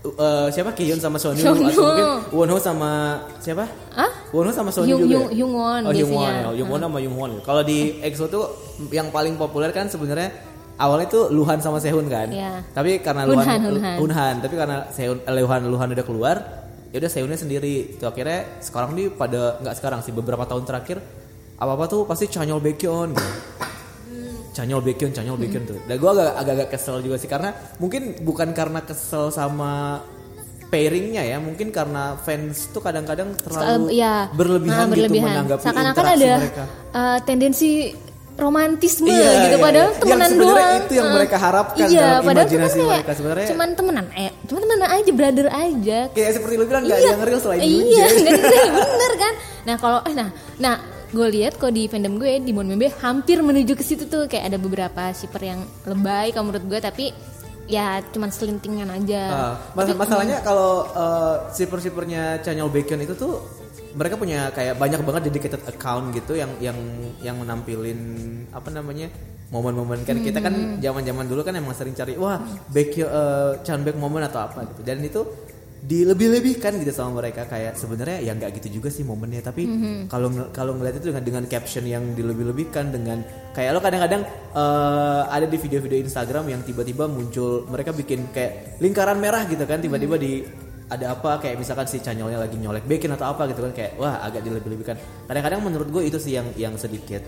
eh, 0.00 0.48
siapa 0.48 0.70
Kihyun 0.72 0.96
sama 0.96 1.20
Sonyu. 1.20 1.44
atau 1.44 1.60
mungkin 1.60 2.06
Wonho 2.32 2.56
sama 2.56 3.20
siapa? 3.36 3.68
Ah? 3.92 4.08
Wonho 4.32 4.48
sama 4.48 4.72
Sonyu 4.72 4.96
Yung- 4.96 5.02
juga. 5.04 5.12
Yung- 5.12 5.28
ya? 5.28 5.36
Hyungwon 5.36 5.80
oh, 5.84 5.92
Hyungwon, 5.92 6.24
biasanya. 6.24 6.40
ya. 6.40 6.50
Hyungwon 6.56 6.80
sama 6.80 6.98
Hyungwon. 6.98 7.32
Kalau 7.44 7.62
di 7.62 7.78
EXO 8.00 8.24
tuh 8.26 8.44
yang 8.88 9.12
paling 9.12 9.36
populer 9.36 9.68
kan 9.70 9.92
sebenarnya 9.92 10.32
awalnya 10.80 11.08
tuh 11.12 11.28
Luhan 11.28 11.60
sama 11.60 11.76
Sehun 11.76 12.08
kan. 12.08 12.32
Iya. 12.32 12.64
Tapi 12.72 13.04
karena 13.04 13.28
Luhan 13.28 13.44
Hunhan, 13.60 13.96
Hunhan. 14.00 14.34
tapi 14.40 14.54
karena 14.56 14.88
Sehun 14.88 15.20
eh, 15.20 15.32
Luhan 15.36 15.68
Luhan 15.68 15.88
udah 15.92 16.06
keluar, 16.08 16.36
ya 16.88 16.96
udah 16.96 17.10
Sehunnya 17.12 17.36
sendiri. 17.36 18.00
Tuh 18.00 18.08
akhirnya 18.08 18.60
sekarang 18.64 18.96
nih 18.96 19.12
pada 19.12 19.60
nggak 19.60 19.74
sekarang 19.76 20.00
sih 20.00 20.16
beberapa 20.16 20.48
tahun 20.48 20.64
terakhir 20.64 20.96
apa-apa 21.60 21.84
tuh 21.92 22.08
pasti 22.08 22.24
Chanyol 22.24 22.56
Baekhyun 22.64 23.12
gitu. 23.12 23.30
Canyol 24.52 24.80
Baekhyun, 24.80 25.12
Canyol 25.12 25.36
Baekhyun 25.36 25.64
tuh. 25.64 25.78
Dan 25.80 25.94
gue 25.94 26.10
agak, 26.10 26.32
agak-agak 26.36 26.68
kesel 26.70 26.96
juga 27.00 27.16
sih 27.16 27.26
karena 27.26 27.50
mungkin 27.76 28.18
bukan 28.20 28.50
karena 28.50 28.80
kesel 28.80 29.30
sama 29.30 30.02
pairingnya 30.66 31.22
ya, 31.24 31.38
mungkin 31.38 31.68
karena 31.68 32.14
fans 32.16 32.70
tuh 32.70 32.78
kadang-kadang 32.78 33.34
terlalu 33.36 33.90
Iya. 33.92 34.30
berlebihan, 34.30 34.86
Nah, 34.86 34.94
gitu 34.96 35.14
menanggapi 35.16 35.60
Seakan-akan 35.60 35.90
interaksi 35.96 36.14
ada 36.20 36.32
mereka. 36.36 36.64
eh, 36.92 37.18
tendensi 37.24 37.70
romantisme 38.36 39.06
Iya, 39.06 39.18
gitu 39.44 39.48
iya, 39.52 39.58
padahal 39.60 39.74
iya. 39.84 39.90
Yang 39.90 40.00
temenan 40.00 40.30
sebenarnya 40.30 40.54
doang. 40.64 40.80
itu 40.80 40.92
yang 40.94 41.04
Eh, 41.04 41.12
mereka 41.12 41.36
harapkan 41.36 41.76
iya, 41.84 42.00
dalam 42.00 42.22
padahal 42.22 42.46
imajinasi 42.46 42.72
kayak 42.72 42.88
mereka. 42.88 43.12
Sebenarnya- 43.12 43.50
Cuman 43.50 43.68
temenan, 43.74 44.06
eh, 44.14 44.30
cuman 44.42 44.60
temenan 44.62 44.88
aja, 44.88 45.10
brother 45.12 45.46
aja. 45.50 45.98
Kayak 46.08 46.30
seperti 46.32 46.54
lu 46.54 46.64
bilang 46.64 46.82
nggak 46.82 46.96
ada 46.96 47.08
yang 47.10 47.20
real 47.20 47.40
selain 47.40 47.60
iya, 47.60 48.04
yang 48.06 48.14
real, 48.48 48.72
bener 48.72 49.12
kan? 49.16 49.32
Nah 49.60 49.76
kalau, 49.76 49.98
eh, 50.00 50.14
nah, 50.14 50.28
nah, 50.56 50.74
gue 51.10 51.26
lihat 51.26 51.58
kok 51.58 51.74
di 51.74 51.90
fandom 51.90 52.16
gue 52.22 52.38
di 52.38 52.54
Monmembe 52.54 52.90
hampir 53.02 53.42
menuju 53.42 53.74
ke 53.74 53.82
situ 53.82 54.06
tuh. 54.06 54.30
Kayak 54.30 54.54
ada 54.54 54.58
beberapa 54.62 55.02
shipper 55.10 55.42
yang 55.42 55.60
lebay 55.86 56.30
kalau 56.30 56.50
menurut 56.50 56.64
gue 56.70 56.78
tapi 56.78 57.10
ya 57.70 58.02
cuman 58.10 58.30
selintingan 58.34 58.90
aja. 58.90 59.22
Ah, 59.30 59.54
mas- 59.78 59.94
masalahnya 59.94 60.42
kalau 60.42 60.86
uh, 60.90 61.50
shipper-shippernya 61.54 62.42
Chanyol 62.42 62.70
Baekhyun 62.70 63.02
itu 63.06 63.14
tuh 63.14 63.42
mereka 63.94 64.14
punya 64.14 64.54
kayak 64.54 64.78
banyak 64.78 65.02
banget 65.02 65.22
dedicated 65.30 65.62
account 65.66 66.14
gitu 66.14 66.38
yang 66.38 66.50
yang 66.62 66.78
yang 67.22 67.38
menampilin 67.38 67.98
apa 68.54 68.70
namanya 68.70 69.10
momen-momen. 69.50 70.06
Kan 70.06 70.22
kita 70.22 70.38
kan 70.38 70.78
zaman-zaman 70.78 71.26
dulu 71.26 71.42
kan 71.42 71.58
emang 71.58 71.74
sering 71.74 71.94
cari 71.94 72.14
wah 72.14 72.38
Baekhyun 72.70 73.06
uh, 73.10 73.52
Chanbaek 73.66 73.98
momen 73.98 74.22
atau 74.26 74.46
apa 74.46 74.62
gitu. 74.66 74.82
Dan 74.86 75.02
itu 75.02 75.26
dilebih-lebihkan 75.80 76.76
gitu 76.80 76.92
sama 76.92 77.24
mereka. 77.24 77.48
Kayak 77.48 77.76
sebenarnya 77.76 78.20
ya 78.20 78.32
nggak 78.36 78.60
gitu 78.60 78.80
juga 78.80 78.88
sih 78.92 79.02
momennya. 79.02 79.40
Tapi 79.40 79.62
kalau 80.06 80.28
ng- 80.28 80.50
kalau 80.52 80.72
ngeliat 80.76 81.00
itu 81.00 81.10
dengan 81.10 81.24
dengan 81.24 81.44
caption 81.48 81.84
yang 81.88 82.14
dilebih-lebihkan 82.14 82.92
dengan 82.92 83.24
kayak 83.56 83.70
lo 83.74 83.80
kadang-kadang 83.80 84.22
eh, 84.52 85.22
ada 85.28 85.46
di 85.48 85.56
video-video 85.56 86.04
Instagram 86.04 86.52
yang 86.52 86.60
tiba-tiba 86.62 87.08
muncul 87.08 87.64
mereka 87.66 87.90
bikin 87.96 88.28
kayak 88.30 88.78
lingkaran 88.78 89.18
merah 89.18 89.44
gitu 89.48 89.64
kan 89.64 89.80
tiba-tiba 89.80 90.16
di 90.20 90.44
ada 90.90 91.14
apa 91.14 91.38
kayak 91.38 91.54
misalkan 91.54 91.86
si 91.86 92.02
Canyolnya 92.02 92.42
lagi 92.42 92.58
nyolek 92.58 92.82
bikin 92.82 93.14
atau 93.14 93.30
apa 93.30 93.46
gitu 93.46 93.62
kan 93.62 93.70
kayak 93.70 93.94
wah 93.94 94.20
agak 94.26 94.42
dilebih-lebihkan. 94.42 94.98
Kadang-kadang 95.30 95.60
menurut 95.62 95.88
gue 95.88 96.02
itu 96.10 96.18
sih 96.18 96.34
yang 96.34 96.50
yang 96.58 96.74
sedikit 96.74 97.22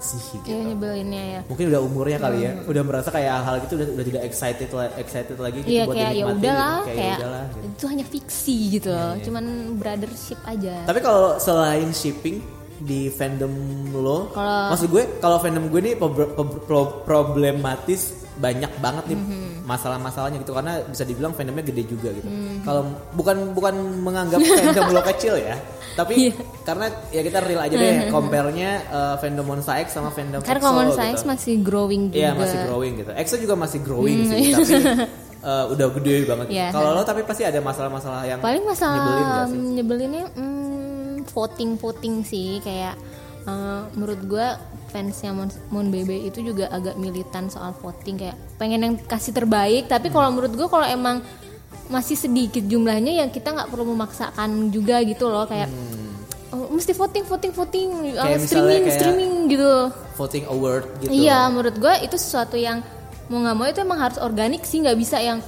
sih 0.00 0.18
gitu. 0.34 0.48
Iya 0.48 0.60
nyebelinnya 0.66 1.22
ya. 1.30 1.40
mungkin 1.44 1.64
udah 1.68 1.80
umurnya 1.80 2.18
kali 2.18 2.38
ya 2.40 2.52
udah 2.62 2.82
merasa 2.82 3.08
kayak 3.08 3.34
hal 3.38 3.54
gitu 3.60 3.72
udah 3.76 3.88
udah 3.92 4.04
tidak 4.04 4.22
excited 4.24 4.68
excited 4.96 5.36
lagi 5.36 5.58
gitu 5.60 5.70
Iya 5.70 5.82
buat 5.84 5.94
kayak 5.94 6.02
ya 6.02 6.12
dinikmatin 6.16 6.40
udahlah 6.40 6.72
gitu. 6.72 6.80
kayak, 6.82 6.96
kayak 6.96 7.10
ya 7.10 7.18
udahlah 7.18 7.44
gitu. 7.46 7.66
itu 7.70 7.84
hanya 7.86 8.04
fiksi 8.06 8.56
gitu 8.72 8.88
loh. 8.90 9.12
Cuman 9.20 9.44
brothership 9.76 10.40
aja. 10.44 10.74
Tapi 10.84 10.98
kalau 10.98 11.24
selain 11.36 11.88
shipping 11.90 12.36
di 12.80 13.00
fandom 13.08 13.52
lo, 13.92 14.32
Kalau- 14.32 14.70
maksud 14.72 14.88
gue 14.88 15.02
kalau 15.18 15.36
fandom 15.36 15.68
gue 15.68 15.80
ini 15.80 15.92
pro- 15.94 16.08
pro- 16.08 16.32
pro- 16.64 17.04
problematis 17.04 18.00
banyak 18.36 18.72
banget 18.80 19.04
nih 19.06 19.18
Mhm. 19.20 19.49
Masalah-masalahnya 19.70 20.38
gitu 20.38 20.50
karena 20.50 20.82
bisa 20.82 21.02
dibilang 21.02 21.30
fandomnya 21.30 21.62
gede 21.62 21.86
juga 21.86 22.10
gitu. 22.10 22.26
Mhm. 22.26 22.62
Kalau 22.62 22.82
bukan 23.14 23.54
bukan 23.54 23.74
menganggap 24.02 24.42
fandom 24.42 24.90
lo 24.90 25.02
kecil 25.06 25.38
ya, 25.38 25.54
tapi 25.94 26.26
Iya. 26.26 26.32
karena 26.62 26.86
ya 27.08 27.20
kita 27.22 27.38
real 27.40 27.60
aja 27.60 27.74
deh 27.74 27.94
compare-nya 28.08 28.70
uh, 28.86 29.14
fandom 29.16 29.46
Monsta 29.46 29.78
X 29.78 29.94
sama 29.94 30.10
fandom 30.10 30.42
Karena 30.42 30.58
EXO 30.58 30.66
Common 30.66 30.86
gitu. 30.86 30.98
Science 30.98 31.22
masih 31.22 31.54
growing 31.60 32.02
juga. 32.08 32.18
Iya 32.18 32.30
masih 32.34 32.58
growing 32.64 32.92
gitu. 32.96 33.10
EXO 33.12 33.36
juga 33.38 33.54
masih 33.54 33.78
growing 33.80 34.18
Hmm, 34.18 34.28
sih, 34.28 34.38
iya. 34.42 34.56
tapi 34.56 34.74
uh, 35.40 35.64
udah 35.72 35.86
gede 35.96 36.14
banget. 36.26 36.46
Iya. 36.50 36.66
Kalau 36.70 36.90
lo 36.90 37.02
tapi 37.02 37.22
pasti 37.22 37.42
ada 37.42 37.58
masalah-masalah 37.58 38.22
yang 38.26 38.38
Paling 38.40 38.64
masalah 38.64 38.96
nyebelin 38.98 39.24
gak 39.24 39.46
sih? 39.46 39.58
nyebelinnya 39.78 40.24
hmm, 40.34 41.14
voting-voting 41.30 42.14
sih 42.22 42.58
kayak 42.58 42.98
eh, 43.40 43.80
menurut 43.94 44.20
gue 44.22 44.46
fansnya 44.90 45.30
Mon, 45.30 45.46
Mon 45.68 45.86
Bebe 45.86 46.18
itu 46.20 46.42
juga 46.42 46.66
agak 46.68 46.94
militan 46.94 47.46
soal 47.46 47.70
voting 47.72 48.18
kayak 48.18 48.34
pengen 48.56 48.82
yang 48.82 48.94
kasih 49.00 49.30
terbaik 49.30 49.86
tapi 49.86 50.10
kalau 50.10 50.26
Hmm. 50.26 50.34
menurut 50.34 50.52
gue 50.52 50.66
kalau 50.66 50.84
emang 50.84 51.22
masih 51.86 52.14
sedikit 52.14 52.62
jumlahnya 52.62 53.12
ya 53.16 53.26
kita 53.26 53.50
nggak 53.50 53.68
perlu 53.68 53.86
memaksakan 53.88 54.68
juga 54.68 54.98
gitu 55.00 55.26
loh 55.26 55.42
kayak 55.44 55.70
oh, 56.50 56.66
mesti 56.68 56.90
voting 56.92 57.22
voting 57.24 57.52
voting 57.52 57.88
uh, 58.12 58.20
Hmm. 58.20 58.26
Kayak 58.26 58.40
streaming 58.42 58.82
kayak- 58.82 58.96
streaming 58.96 59.32
gitu 59.48 59.70
voting 60.14 60.44
award 60.46 60.84
gitu. 60.98 61.08
Iya, 61.08 61.48
menurut 61.48 61.74
gue 61.74 61.94
itu 62.02 62.14
sesuatu 62.14 62.54
yang 62.54 62.82
mau 63.26 63.40
nggak 63.40 63.54
mau 63.54 63.64
itu 63.64 63.78
emang 63.78 63.98
harus 63.98 64.18
organik 64.18 64.62
sih, 64.62 64.78
nggak 64.78 64.94
bisa 64.94 65.16
yang 65.16 65.38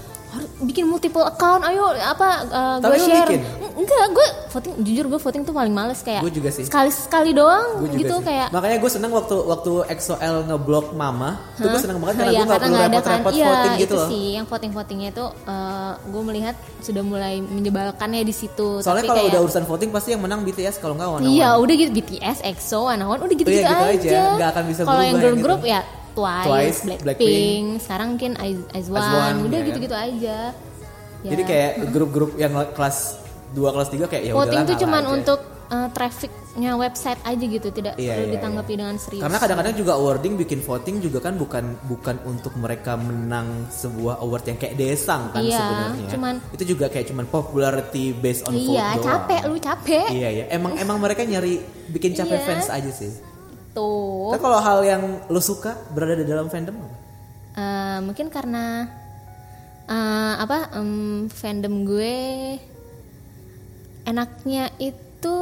bikin 0.62 0.85
multiple 0.85 1.23
account. 1.23 1.61
Ayo 1.62 1.92
apa 1.92 2.29
gue 2.79 2.83
Tapi 2.83 2.95
lu 2.95 3.05
share? 3.05 3.27
bikin? 3.27 3.40
Enggak, 3.73 4.05
gue 4.11 4.27
voting 4.49 4.75
jujur 4.81 5.05
gue 5.07 5.21
voting 5.21 5.42
tuh 5.42 5.53
paling 5.53 5.71
males 5.71 6.01
kayak. 6.01 6.21
Gua 6.21 6.31
juga 6.31 6.49
sih. 6.49 6.64
Sekali 6.64 6.88
sekali 6.88 7.31
doang 7.31 7.79
Gua 7.79 7.87
juga 7.87 7.99
gitu 7.99 8.16
sih. 8.16 8.27
kayak. 8.27 8.49
makanya 8.51 8.77
gue 8.79 8.90
senang 8.90 9.12
waktu 9.12 9.37
waktu 9.38 9.73
EXO-L 9.88 10.37
ngeblok 10.45 10.87
Mama 10.92 11.31
tuh 11.55 11.66
gue 11.66 11.81
senang 11.81 11.99
banget 11.99 12.14
karena 12.18 12.31
Iya, 12.31 12.38
gue 12.38 12.47
gak 12.47 12.61
perlu 12.61 12.77
repot-repot 12.79 13.33
Iya, 13.33 13.47
voting 13.47 13.73
gitu 13.75 13.83
itu 13.83 13.95
loh 13.95 14.09
sih 14.09 14.25
yang 14.33 14.47
voting 14.47 14.73
votingnya 14.73 15.09
itu 15.11 15.25
gue 16.05 16.23
melihat 16.23 16.55
sudah 16.81 17.03
mulai 17.03 17.35
menyebalkannya 17.38 18.23
di 18.23 18.33
situ. 18.33 18.81
soalnya 18.81 19.05
kalau 19.05 19.25
udah 19.27 19.40
urusan 19.42 19.64
voting 19.64 19.90
pasti 19.90 20.09
yang 20.11 20.21
menang 20.21 20.42
BTS 20.42 20.77
kalau 20.79 20.95
nggak 20.95 21.09
One 21.11 21.23
Iya, 21.25 21.57
udah 21.57 21.75
gitu 21.75 21.90
BTS, 21.92 22.38
EXO, 22.42 22.87
Anawan, 22.87 23.21
udah 23.21 23.35
gitu-gitu 23.35 23.62
Oh 23.62 23.73
iya, 23.85 23.95
gitu 23.95 24.07
aja. 24.07 24.11
aja. 24.11 24.37
Nggak 24.37 24.49
akan 24.51 24.64
bisa 24.66 24.81
Kalau 24.83 25.03
yang 25.03 25.16
girl 25.16 25.29
yang 25.31 25.40
group 25.40 25.61
gitu. 25.61 25.73
ya 25.73 25.81
Twice, 26.12 26.46
Twice, 26.46 26.79
Blackpink, 26.83 27.03
Blackpink. 27.03 27.64
sekarang 27.81 28.09
mungkin 28.11 28.33
Iz- 28.37 28.68
Izwan, 28.75 29.03
Izwan, 29.03 29.35
udah 29.42 29.59
ya 29.59 29.64
gitu-gitu 29.64 29.96
aja. 29.96 30.38
Ya. 31.22 31.31
jadi 31.31 31.42
kayak 31.44 31.70
grup-grup 31.88 32.31
yang 32.35 32.51
kelas 32.68 33.20
2 33.51 33.62
kelas 33.68 33.88
3 33.88 34.07
kayak 34.07 34.25
ya 34.25 34.33
voting 34.33 34.61
tuh 34.61 34.66
ngalah 34.66 34.81
cuman 34.81 35.03
aja. 35.03 35.12
untuk 35.14 35.40
uh, 35.68 35.88
trafficnya 35.88 36.72
website 36.75 37.20
aja 37.22 37.44
gitu, 37.46 37.68
tidak 37.70 37.94
Iya, 37.94 38.12
perlu 38.12 38.27
iya, 38.27 38.33
ditanggapi 38.35 38.72
dengan 38.75 38.96
serius. 38.96 39.22
karena 39.22 39.38
kadang-kadang 39.38 39.75
juga 39.75 39.92
awarding 39.94 40.35
bikin 40.37 40.61
voting 40.61 40.98
juga 40.98 41.18
kan 41.20 41.35
bukan 41.35 41.64
bukan 41.85 42.16
untuk 42.25 42.53
mereka 42.57 42.92
menang 42.94 43.46
sebuah 43.70 44.18
award 44.18 44.44
yang 44.46 44.59
kayak 44.59 44.75
desang 44.75 45.31
kan 45.31 45.40
Iya, 45.40 45.57
sebenarnya 45.57 46.09
cuman- 46.11 46.40
itu 46.51 46.64
juga 46.66 46.87
kayak 46.88 47.07
cuman 47.07 47.25
popularity 47.27 48.05
based 48.12 48.42
on 48.42 48.53
vote 48.53 48.66
iya, 48.68 48.87
doang. 48.92 49.07
capek 49.07 49.40
lu 49.46 49.57
capek. 49.59 50.07
iya 50.11 50.29
iya 50.33 50.44
emang 50.51 50.75
emang 50.75 50.98
mereka 50.98 51.22
nyari 51.22 51.62
bikin 51.88 52.12
capek 52.12 52.37
Iya. 52.37 52.44
fans 52.44 52.66
aja 52.68 52.90
sih 52.90 53.12
Tuh. 53.72 54.37
Tapi 54.37 54.42
kalau 54.44 54.61
hal 54.61 54.78
yang 54.85 55.02
lo 55.32 55.40
suka 55.40 55.72
berada 55.92 56.16
di 56.16 56.28
dalam 56.28 56.52
fandom 56.52 56.76
apa? 56.76 56.96
Eh, 57.52 57.98
mungkin 58.04 58.28
karena 58.28 58.88
eh, 59.88 60.35
apa 60.40 60.72
em, 60.76 61.28
fandom 61.28 61.85
gue 61.85 62.16
enaknya 64.04 64.72
itu 64.76 65.37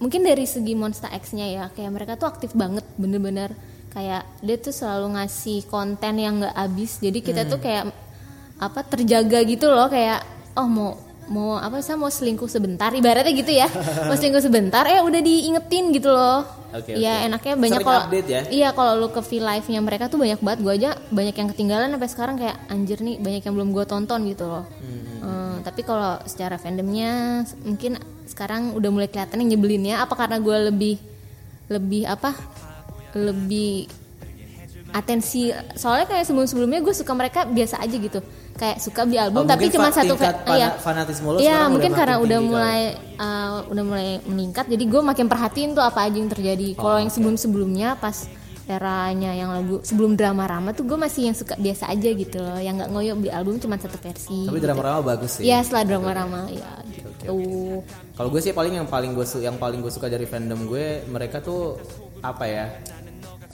mungkin 0.00 0.26
dari 0.26 0.44
segi 0.44 0.76
Monster 0.76 1.08
X-nya 1.12 1.46
ya. 1.48 1.64
Kayak 1.72 1.92
mereka 1.92 2.12
tuh 2.20 2.28
aktif 2.28 2.52
banget 2.52 2.84
bener-bener. 3.00 3.52
Kayak 3.94 4.26
dia 4.42 4.56
tuh 4.58 4.74
selalu 4.74 5.16
ngasih 5.16 5.68
konten 5.70 6.14
yang 6.18 6.42
nggak 6.42 6.56
habis. 6.56 6.98
Jadi 6.98 7.18
kita 7.22 7.46
tuh 7.46 7.62
kayak 7.62 7.94
apa 8.58 8.80
terjaga 8.84 9.40
gitu 9.46 9.70
loh. 9.70 9.86
Kayak 9.86 10.26
oh 10.58 10.66
mau 10.66 10.90
mau 11.28 11.56
apa 11.56 11.80
sih 11.80 11.96
mau 11.96 12.12
selingkuh 12.12 12.48
sebentar. 12.50 12.92
Ibaratnya 12.92 13.32
gitu 13.32 13.52
ya. 13.52 13.68
Mau 14.08 14.16
selingkuh 14.16 14.44
sebentar 14.44 14.84
eh 14.84 15.00
udah 15.00 15.20
diingetin 15.20 15.94
gitu 15.94 16.12
loh. 16.12 16.44
Oke, 16.74 16.98
ya 16.98 17.22
oke. 17.22 17.26
enaknya 17.30 17.54
banyak 17.54 17.80
kalau 17.86 18.02
ya? 18.26 18.40
iya 18.50 18.68
kalau 18.74 18.98
lu 18.98 19.08
ke 19.14 19.22
V 19.22 19.38
live 19.38 19.66
nya 19.70 19.80
mereka 19.80 20.10
tuh 20.10 20.18
banyak 20.18 20.42
banget. 20.42 20.58
Gue 20.60 20.72
aja 20.74 20.90
banyak 21.08 21.34
yang 21.38 21.48
ketinggalan 21.54 21.88
sampai 21.94 22.10
sekarang 22.10 22.36
kayak 22.36 22.56
anjir 22.66 22.98
nih 22.98 23.16
banyak 23.22 23.42
yang 23.46 23.54
belum 23.54 23.70
gue 23.70 23.84
tonton 23.86 24.20
gitu 24.26 24.44
loh. 24.50 24.64
Hmm, 24.82 25.04
Eh, 25.24 25.56
tapi 25.64 25.80
kalau 25.80 26.20
secara 26.28 26.60
fandomnya 26.60 27.40
mungkin 27.64 27.96
sekarang 28.28 28.76
udah 28.76 28.90
mulai 28.92 29.08
kelihatan 29.08 29.40
yang 29.46 29.56
nyebelinnya. 29.56 30.04
Apa 30.04 30.18
karena 30.18 30.36
gue 30.42 30.56
lebih 30.68 30.96
lebih 31.72 32.04
apa? 32.04 32.36
Lebih 33.16 33.88
atensi 34.94 35.50
soalnya 35.74 36.06
kayak 36.06 36.22
sebelum 36.22 36.46
sebelumnya 36.46 36.78
gue 36.78 36.94
suka 36.94 37.10
mereka 37.18 37.42
biasa 37.50 37.82
aja 37.82 37.96
gitu 37.98 38.22
kayak 38.54 38.78
suka 38.78 39.02
beli 39.02 39.18
album 39.18 39.42
Oh, 39.42 39.50
tapi 39.50 39.66
cuma 39.66 39.90
satu 39.90 40.14
tingkat 40.14 40.46
fa- 40.46 40.54
iya. 40.54 40.68
fana- 40.70 41.04
fanatisme 41.04 41.26
lo 41.26 41.38
sekarang 41.38 41.70
mungkin 41.74 41.90
udah 41.90 41.98
karena 41.98 42.16
udah 42.18 42.38
mulai 42.40 42.80
uh, 43.16 43.50
udah 43.66 43.84
mulai 43.84 44.08
meningkat. 44.24 44.64
Jadi 44.70 44.84
gue 44.86 45.00
makin 45.02 45.26
perhatiin 45.26 45.70
tuh 45.74 45.82
apa 45.82 46.06
aja 46.06 46.14
yang 46.14 46.30
terjadi. 46.30 46.78
Oh, 46.78 46.86
kalau 46.86 46.98
yang 46.98 47.10
sebelum 47.10 47.34
sebelumnya 47.34 47.98
pas 47.98 48.30
eranya 48.64 49.36
yang 49.36 49.52
lagu 49.52 49.84
sebelum 49.84 50.16
drama 50.16 50.48
rama 50.48 50.72
tuh 50.72 50.88
gue 50.88 50.96
masih 50.96 51.28
yang 51.28 51.36
suka 51.36 51.52
biasa 51.54 51.90
aja 51.90 52.08
gitu 52.08 52.38
loh. 52.38 52.56
Yang 52.56 52.74
nggak 52.80 52.90
ngoyo 52.90 53.12
beli 53.14 53.30
album 53.30 53.54
cuma 53.58 53.76
satu 53.76 53.98
versi 53.98 54.46
Tapi 54.46 54.56
drama-drama 54.56 55.00
bagus 55.04 55.36
sih. 55.36 55.44
Iya 55.44 55.60
setelah 55.60 55.84
drama 55.84 56.10
rama 56.14 56.40
ya 56.48 56.70
gitu. 56.88 57.36
Kalau 58.14 58.28
gue 58.30 58.40
sih 58.40 58.54
paling 58.54 58.78
yang 58.78 58.86
paling 58.86 59.12
gue 59.12 59.26
yang 59.38 59.58
paling 59.58 59.82
gue 59.82 59.90
suka 59.90 60.06
dari 60.06 60.24
fandom 60.24 60.64
gue 60.64 61.02
mereka 61.06 61.42
tuh 61.42 61.76
apa 62.22 62.44
ya 62.46 62.66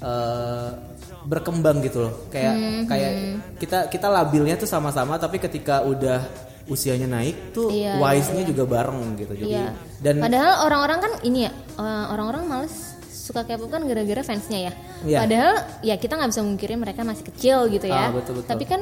eh 0.00 0.68
berkembang 1.22 1.80
gitu 1.80 1.98
loh 2.02 2.14
kayak 2.28 2.52
Hmm, 2.52 2.82
kayak 2.84 3.12
kita 3.56 3.78
kita 3.86 4.06
labilnya 4.06 4.54
tuh 4.54 4.64
sama-sama 4.64 5.16
tapi 5.16 5.36
ketika 5.36 5.82
udah 5.82 6.24
usianya 6.66 7.04
naik 7.04 7.50
tuh 7.50 7.68
Iya, 7.68 7.98
wise-nya 7.98 8.42
juga 8.42 8.62
bareng 8.64 9.16
gitu 9.16 9.32
jadi 9.34 9.52
Iya. 9.58 9.70
dan 10.00 10.14
Padahal 10.18 10.52
orang-orang 10.64 10.98
kan 11.00 11.12
ini 11.22 11.44
ya, 11.44 11.52
eh, 11.76 12.04
orang-orang 12.08 12.46
males 12.46 12.74
suka 13.10 13.42
K-pop 13.42 13.68
kan 13.68 13.82
gara-gara 13.84 14.22
fansnya 14.22 14.70
ya. 14.70 14.72
Iya. 15.02 15.18
Padahal 15.20 15.54
ya 15.82 15.94
kita 15.94 16.14
nggak 16.14 16.30
bisa 16.30 16.42
mungkirin 16.42 16.78
mereka 16.78 17.02
masih 17.02 17.22
kecil 17.24 17.66
gitu 17.68 17.86
ya. 17.86 18.06
Ah, 18.06 18.10
betul, 18.10 18.38
betul. 18.38 18.48
Tapi 18.48 18.64
kan 18.64 18.80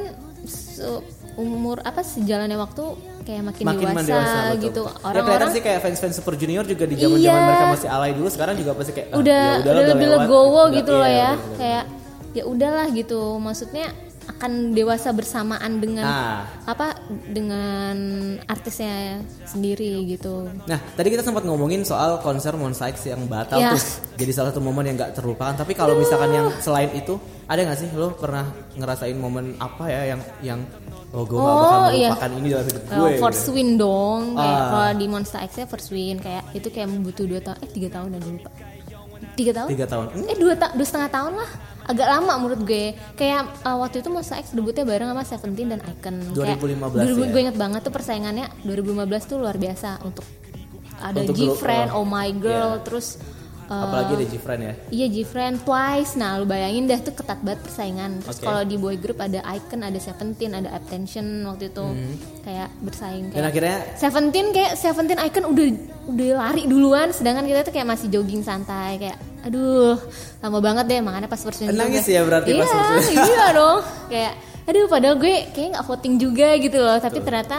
umur 1.35 1.79
apa 1.79 2.01
sejalannya 2.01 2.57
waktu 2.57 2.83
kayak 3.23 3.41
makin, 3.45 3.63
makin 3.63 3.85
dewasa, 3.95 4.39
betul. 4.49 4.59
gitu. 4.59 4.81
ya 4.83 5.05
Orang-orang 5.05 5.49
sih 5.49 5.61
kayak 5.61 5.79
fans-fans 5.79 6.13
Super 6.13 6.33
Junior 6.35 6.65
juga 6.65 6.83
di 6.83 6.95
zaman-zaman 6.95 7.21
Iya. 7.37 7.47
mereka 7.47 7.65
masih 7.71 7.89
alay 7.89 8.11
dulu 8.11 8.27
sekarang 8.27 8.55
juga 8.57 8.71
pasti 8.73 8.91
kayak 8.91 9.07
ah, 9.07 9.17
udah 9.17 9.39
ya 9.39 9.53
udah 9.55 9.71
udahlah, 9.71 9.89
lebih 9.93 10.07
legowo 10.09 10.45
udah- 10.59 10.67
gitu 10.73 10.91
iya, 10.91 10.99
loh 10.99 11.09
ya. 11.09 11.29
bener-bener. 11.31 11.57
Kayak 11.57 11.83
ya 12.31 12.43
udahlah 12.43 12.89
gitu. 12.89 13.37
Maksudnya 13.37 13.89
akan 14.29 14.51
dewasa 14.71 15.09
bersamaan 15.09 15.81
dengan 15.81 16.05
Nah. 16.05 16.45
apa 16.63 16.93
dengan 17.25 17.97
artisnya 18.45 19.17
sendiri 19.43 20.05
gitu. 20.07 20.45
Nah, 20.63 20.77
tadi 20.93 21.09
kita 21.09 21.25
sempat 21.25 21.41
ngomongin 21.41 21.81
soal 21.81 22.19
konser 22.19 22.53
Monsta 22.53 22.85
X 22.87 23.05
yang 23.05 23.25
batal 23.25 23.57
Ya. 23.57 23.73
tuh. 23.73 23.81
Jadi 24.15 24.29
salah 24.29 24.49
satu 24.49 24.61
momen 24.61 24.85
yang 24.85 24.95
gak 24.95 25.17
terlupakan. 25.17 25.55
Tapi 25.55 25.73
kalau 25.73 25.97
misalkan 25.97 26.29
yang 26.29 26.47
selain 26.55 26.93
itu, 26.93 27.17
ada 27.43 27.57
nggak 27.59 27.79
sih 27.79 27.89
lo 27.91 28.13
pernah 28.13 28.45
ngerasain 28.71 29.17
momen 29.17 29.57
apa 29.57 29.83
ya 29.87 30.01
yang 30.07 30.21
yang 30.45 30.59
oh 31.09 31.25
gue 31.25 31.33
gak 31.33 31.41
Oh, 31.41 31.57
bakal 31.57 31.81
iya. 31.89 32.09
melupakan 32.13 32.31
ini 32.31 32.47
dalam 32.47 32.65
hidup 32.67 32.83
Oh, 32.85 32.97
gue. 32.99 33.11
first 33.17 33.43
gitu. 33.43 33.55
win 33.55 33.69
dong 33.75 34.21
kayak 34.35 34.45
Ah. 34.53 34.67
kalau 34.69 34.91
di 34.93 35.05
Monster 35.07 35.39
X 35.41 35.51
nya 35.55 35.65
first 35.65 35.89
win 35.89 36.17
kayak 36.17 36.43
itu 36.53 36.67
kayak 36.69 36.87
butuh 37.01 37.25
dua 37.25 37.41
tahun 37.41 37.57
eh 37.59 37.69
tiga 37.71 37.89
tahun 37.91 38.09
dan 38.13 38.21
lupa 38.23 38.49
tiga 39.33 39.51
tahun 39.53 39.67
Tiga 39.69 39.85
tahun. 39.87 40.05
Eh 40.21 40.37
dua 40.37 40.53
ta 40.53 40.69
dua 40.69 40.85
setengah 40.85 41.09
tahun 41.09 41.33
lah 41.33 41.49
agak 41.89 42.05
lama 42.05 42.33
menurut 42.37 42.61
gue 42.69 42.93
kayak 43.17 43.65
uh, 43.65 43.81
waktu 43.81 44.05
itu 44.05 44.13
Monster 44.13 44.37
X 44.37 44.53
debutnya 44.53 44.85
bareng 44.85 45.09
sama 45.09 45.23
Seventeen 45.25 45.73
dan 45.73 45.81
Icon 45.81 46.37
2015 46.37 46.37
kayak, 46.37 47.17
ya? 47.17 47.27
gue 47.33 47.41
inget 47.41 47.57
banget 47.57 47.81
tuh 47.81 47.93
persaingannya 47.93 48.45
2015 48.61 49.09
tuh 49.25 49.37
luar 49.41 49.57
biasa 49.57 50.05
untuk 50.05 50.21
ada 50.99 51.23
G-Friend, 51.25 51.89
grup, 51.89 51.97
Oh 51.97 52.05
My 52.05 52.29
Girl, 52.35 52.77
Iya. 52.77 52.83
terus 52.85 53.17
uh, 53.69 53.83
Apalagi 53.85 54.11
ada 54.15 54.25
Gfriend 54.27 54.61
ya. 54.61 54.73
Iya 54.89 55.07
G-Friend 55.09 55.55
Twice 55.61 56.11
Nah 56.13 56.35
lu 56.35 56.45
bayangin 56.45 56.85
dah 56.85 56.99
tuh 56.99 57.13
ketat 57.13 57.39
banget 57.39 57.61
persaingan 57.61 58.19
Terus 58.19 58.37
Oke. 58.37 58.45
kalau 58.45 58.61
di 58.63 58.75
boy 58.75 58.97
group 58.97 59.17
ada 59.17 59.39
Icon, 59.47 59.81
ada 59.81 59.95
Seventeen, 59.95 60.51
ada 60.53 60.69
Attention 60.71 61.25
waktu 61.45 61.69
itu 61.69 61.85
Kayak 62.41 62.69
bersaing 62.81 63.25
Hmm. 63.29 63.31
Dan 63.31 63.35
kayak 63.35 63.47
akhirnya 63.47 63.77
Seventeen 63.95 64.47
kayak 64.49 64.71
Seventeen 64.73 65.19
Icon 65.19 65.45
udah 65.47 65.67
udah 66.09 66.29
lari 66.35 66.63
duluan 66.65 67.09
Sedangkan 67.09 67.45
kita 67.45 67.61
tuh 67.61 67.71
kayak 67.71 67.87
masih 67.87 68.07
jogging 68.09 68.41
santai 68.41 68.97
Kayak 68.97 69.17
aduh 69.39 69.95
lama 70.39 70.59
banget 70.59 70.85
deh 70.85 70.99
makanya 70.99 71.31
pas 71.31 71.39
win 71.39 71.71
Nangis 71.71 72.03
juga. 72.03 72.11
ya 72.11 72.21
berarti 72.27 72.49
iya, 72.51 72.59
pas 72.59 72.71
win. 72.91 73.15
iya 73.15 73.45
dong 73.57 73.79
Kayak 74.09 74.33
aduh 74.65 74.85
padahal 74.85 75.15
gue 75.15 75.35
kayak 75.49 75.67
nggak 75.73 75.85
voting 75.85 76.15
juga 76.17 76.49
gitu 76.57 76.77
loh 76.77 76.97
Tapi 76.97 77.19
ternyata 77.21 77.57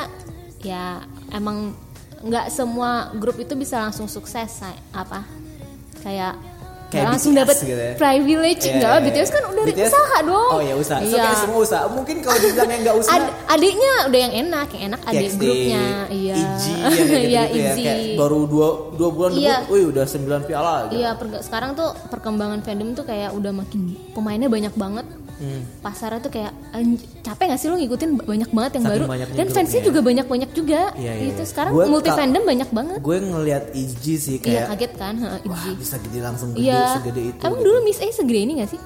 ya 0.60 1.00
emang 1.32 1.72
nggak 2.20 2.52
semua 2.52 3.08
grup 3.16 3.40
itu 3.40 3.56
bisa 3.56 3.80
langsung 3.80 4.04
sukses 4.04 4.60
apa 4.92 5.24
kayak 6.00 6.34
Kayak 6.90 7.06
langsung 7.08 7.30
BTS 7.30 7.40
dapet 7.40 7.56
gitu 7.62 7.78
ya. 7.80 7.94
privilege 7.94 8.60
Iya, 8.60 8.72
enggak 8.72 8.90
iya, 8.90 8.98
iya. 8.98 9.06
BTS 9.06 9.28
kan 9.30 9.42
udah 9.46 9.62
BTS 9.62 9.86
usaha 9.86 10.16
dong 10.26 10.50
Oh 10.50 10.58
ya 10.60 10.74
usaha. 10.74 10.98
So, 10.98 11.06
iya 11.06 11.30
semua 11.36 11.58
usaha. 11.60 11.84
Mungkin 11.86 12.16
kalau 12.18 12.38
dibilang 12.40 12.66
yang 12.68 12.82
nggak 12.82 12.96
usaha. 12.98 13.14
Ad- 13.14 13.32
adiknya 13.48 13.92
udah 14.04 14.20
yang 14.20 14.34
enak 14.40 14.68
yang 14.68 14.82
enak 14.84 15.00
adik 15.06 15.30
grupnya 15.32 15.82
iya 16.10 16.34
yang 16.34 16.58
gitu, 16.90 17.14
iya 17.14 17.42
gitu 17.46 17.78
ya. 17.78 17.94
Kayak 17.94 18.18
baru 18.18 18.38
dua, 18.44 18.68
dua 18.90 19.08
bulan 19.08 19.30
Iya. 19.32 19.56
debut, 19.62 19.70
wih 19.70 19.84
udah 19.86 20.04
9 20.04 20.18
piala 20.42 20.74
gitu. 20.82 20.98
Iya, 20.98 21.10
perga- 21.14 21.42
sekarang 21.46 21.70
tuh 21.72 21.88
perkembangan 22.10 22.58
fandom 22.60 22.88
tuh 22.90 23.04
kayak 23.06 23.30
udah 23.30 23.52
makin 23.54 23.80
pemainnya 24.10 24.48
banyak 24.48 24.74
banget. 24.74 25.06
Hmm. 25.40 25.64
Pasarnya 25.80 26.20
tuh 26.20 26.28
kayak 26.28 26.52
capek 27.24 27.44
gak 27.48 27.56
sih 27.56 27.66
lu 27.66 27.76
ngikutin 27.76 28.10
banyak 28.20 28.50
banget 28.52 28.72
yang 28.76 28.84
Saking 28.84 29.00
baru 29.00 29.04
dan 29.32 29.46
fansnya 29.48 29.64
grupnya. 29.72 29.88
juga 29.88 30.00
banyak-banyak 30.04 30.50
juga. 30.52 30.80
Iya, 30.94 31.12
iya, 31.16 31.24
Gitu. 31.26 31.40
iya. 31.40 31.48
Sekarang 31.48 31.72
Gua 31.72 31.84
multi 31.88 32.10
fandom 32.12 32.44
banyak 32.44 32.70
banget. 32.70 32.98
Gue 33.00 33.16
ngelihat 33.18 33.64
Iggy 33.72 34.14
sih 34.14 34.36
Iya, 34.36 34.44
kayak 34.44 34.64
kaget 34.70 34.92
kan, 34.94 35.14
heeh, 35.16 35.40
wah 35.42 35.56
Iggy. 35.58 35.72
bisa 35.74 35.96
gede 35.98 36.18
langsung 36.20 36.48
gede 36.52 36.62
Iya. 36.62 36.82
segede 36.94 37.22
itu. 37.26 37.40
Emang 37.40 37.56
gitu. 37.56 37.66
dulu 37.66 37.78
Miss 37.82 37.98
A 37.98 38.06
segede 38.06 38.38
ini 38.38 38.52
gak 38.60 38.70
sih? 38.70 38.80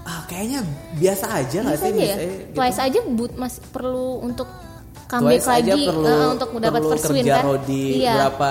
Ah, 0.00 0.20
kayaknya 0.24 0.60
biasa 0.94 1.26
aja 1.34 1.58
nggak 1.58 1.74
Biasa 1.74 1.82
sih 1.82 1.90
aja 1.90 1.98
Miss 1.98 2.06
ya. 2.06 2.14
A, 2.14 2.22
gitu. 2.22 2.52
Twice 2.54 2.78
aja 2.78 2.98
but 3.10 3.32
masih 3.34 3.62
perlu 3.68 4.08
untuk 4.20 4.48
comeback 5.04 5.26
Twice 5.36 5.48
aja 5.50 5.72
lagi 5.72 5.82
perlu, 5.84 6.06
eh, 6.06 6.28
untuk 6.30 6.48
mendapat 6.52 6.80
perlu 6.80 6.90
first 6.92 7.06
win 7.08 7.16
kerja 7.18 7.34
kan. 7.34 7.44
Rodi 7.44 7.84
iya. 7.98 8.14
berapa 8.14 8.50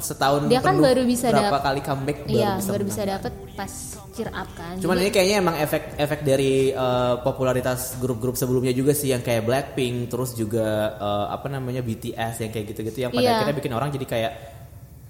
setahun 0.00 0.40
Dia 0.46 0.58
kan 0.58 0.76
baru 0.76 1.02
bisa 1.02 1.28
berapa 1.28 1.48
dap- 1.50 1.62
kali 1.62 1.80
comeback 1.80 2.18
baru 2.22 2.34
Iya, 2.34 2.50
bisa 2.54 2.68
baru 2.68 2.76
menang. 2.78 2.90
bisa 2.90 3.02
dapet 3.06 3.32
pas 3.52 3.72
cheer 4.10 4.30
up 4.30 4.48
kan. 4.52 4.74
Cuman 4.76 4.94
Jadi- 4.94 5.02
ini 5.02 5.10
kayaknya 5.10 5.36
emang 5.38 5.56
efek 5.56 5.82
efek 5.96 6.20
dari 6.22 6.52
eh, 6.68 7.14
popularitas 7.20 7.80
grup-grup 7.96 8.34
sebelumnya 8.34 8.72
juga 8.72 8.92
sih 8.92 9.08
yang 9.08 9.20
kayak 9.20 9.42
Blackpink 9.42 10.08
terus 10.08 10.32
juga 10.32 10.66
eh, 10.92 11.26
apa 11.30 11.46
namanya 11.46 11.80
BTS 11.80 12.40
yang 12.40 12.50
kayak 12.50 12.66
gitu-gitu 12.68 12.98
yang 13.00 13.10
pada 13.10 13.20
Iya. 13.20 13.32
akhirnya 13.38 13.56
bikin 13.56 13.72
orang 13.72 13.88
jadi 13.90 14.06
kayak 14.06 14.32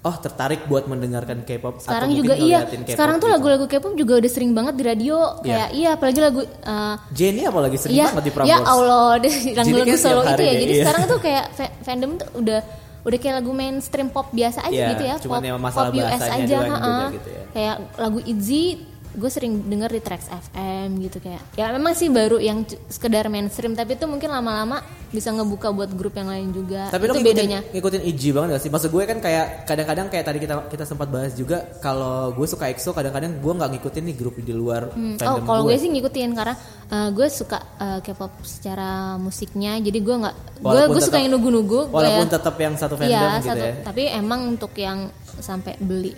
oh 0.01 0.15
tertarik 0.15 0.65
buat 0.65 0.85
mendengarkan 0.85 1.41
K-pop 1.43 1.77
sekarang 1.79 2.09
atau 2.09 2.17
juga 2.17 2.33
iya 2.35 2.65
K-pop 2.65 2.89
sekarang 2.89 3.15
tuh 3.15 3.29
gitu. 3.29 3.35
lagu-lagu 3.37 3.65
K-pop 3.67 3.93
juga 3.93 4.13
udah 4.17 4.31
sering 4.31 4.51
banget 4.51 4.73
di 4.73 4.83
radio 4.83 5.17
kayak 5.39 5.69
iya 5.71 5.89
apalagi 5.93 6.19
lagu 6.19 6.41
uh, 6.41 6.95
Jennie 7.11 7.45
apalagi 7.45 7.77
sering 7.77 7.95
iya 7.95 8.09
banget 8.09 8.23
di 8.23 8.29
ya 8.29 8.35
Prambors. 8.35 8.65
Allah 8.67 9.09
deh 9.19 9.29
lagu 9.51 9.61
Jadi 9.61 9.71
lagu 9.71 9.85
kayak 9.87 10.01
solo 10.01 10.21
itu 10.23 10.31
ya 10.33 10.37
deh, 10.43 10.53
jadi 10.59 10.73
iya. 10.73 10.81
sekarang 10.81 11.03
tuh 11.05 11.19
kayak 11.29 11.45
fa- 11.53 11.73
fandom 11.81 12.11
tuh 12.17 12.27
udah 12.35 12.59
udah 13.01 13.17
kayak 13.17 13.35
lagu 13.37 13.51
mainstream 13.51 14.07
pop 14.07 14.29
biasa 14.29 14.61
aja 14.61 14.73
Iya, 14.73 14.87
gitu 14.91 15.03
ya 15.03 15.15
cuman 15.19 15.39
pop, 15.39 15.47
yang 15.47 15.57
masalah 15.57 15.89
pop 15.89 15.97
US 15.97 16.21
aja 16.21 16.43
doang 16.45 16.69
juga 16.69 16.77
ha-ha. 16.77 17.07
gitu 17.11 17.29
ya. 17.29 17.43
kayak 17.51 17.75
lagu 17.97 18.19
Itzy 18.23 18.63
gue 19.11 19.27
sering 19.27 19.63
denger 19.63 19.91
di 19.91 19.99
Trax 19.99 20.21
FM 20.27 20.99
gitu 20.99 21.19
kayak 21.19 21.43
ya 21.53 21.67
memang 21.69 21.91
sih 21.91 22.07
baru 22.07 22.37
yang 22.37 22.61
sekedar 22.87 23.27
mainstream 23.27 23.73
tapi 23.73 23.93
itu 23.93 24.05
mungkin 24.05 24.27
lama-lama 24.27 24.79
bisa 25.07 25.27
ngebuka 25.27 25.69
buat 25.69 25.91
grup 25.91 26.15
yang 26.15 26.31
lain 26.31 26.55
juga 26.55 26.87
Tapi 26.87 27.03
lo 27.03 27.11
itu 27.11 27.19
ngikutin, 27.19 27.35
bedanya 27.35 27.59
ngikutin 27.67 28.01
IG 28.07 28.21
banget 28.31 28.49
gak 28.49 28.61
sih? 28.63 28.71
Maksud 28.71 28.89
gue 28.89 29.03
kan 29.03 29.19
kayak 29.19 29.45
kadang-kadang 29.67 30.07
kayak 30.07 30.23
tadi 30.23 30.39
kita 30.39 30.55
kita 30.67 30.83
sempat 30.87 31.11
bahas 31.11 31.35
juga 31.35 31.67
kalau 31.77 32.31
gue 32.31 32.47
suka 32.47 32.71
EXO 32.71 32.91
kadang-kadang 32.91 33.35
gue 33.35 33.53
nggak 33.53 33.69
ngikutin 33.75 34.03
nih 34.07 34.15
grup 34.15 34.39
di 34.39 34.55
luar 34.55 34.87
Hmm, 34.91 35.19
oh, 35.19 35.43
kalau 35.43 35.67
gue 35.67 35.75
sih 35.75 35.91
ngikutin 35.91 36.31
karena 36.31 36.55
uh, 36.87 37.09
gue 37.11 37.27
suka 37.27 37.59
uh, 37.77 37.99
K-pop 37.99 38.31
secara 38.41 39.15
musiknya, 39.15 39.77
jadi 39.77 39.99
gue 39.99 40.15
nggak, 40.15 40.35
gue 40.57 40.63
Walaupun 40.63 40.95
gue 40.95 41.03
suka 41.03 41.17
yang 41.17 41.31
nugu-nugu. 41.31 41.79
Walaupun 41.91 42.27
kayak- 42.27 42.35
tetap 42.39 42.55
yang 42.55 42.73
satu 42.75 42.93
fandom 42.95 43.11
Iya, 43.11 43.29
gitu 43.37 43.47
satu. 43.51 43.63
ya. 43.63 43.73
Tapi 43.83 44.01
emang 44.09 44.39
untuk 44.47 44.71
yang 44.75 45.11
sampai 45.37 45.75
beli, 45.77 46.11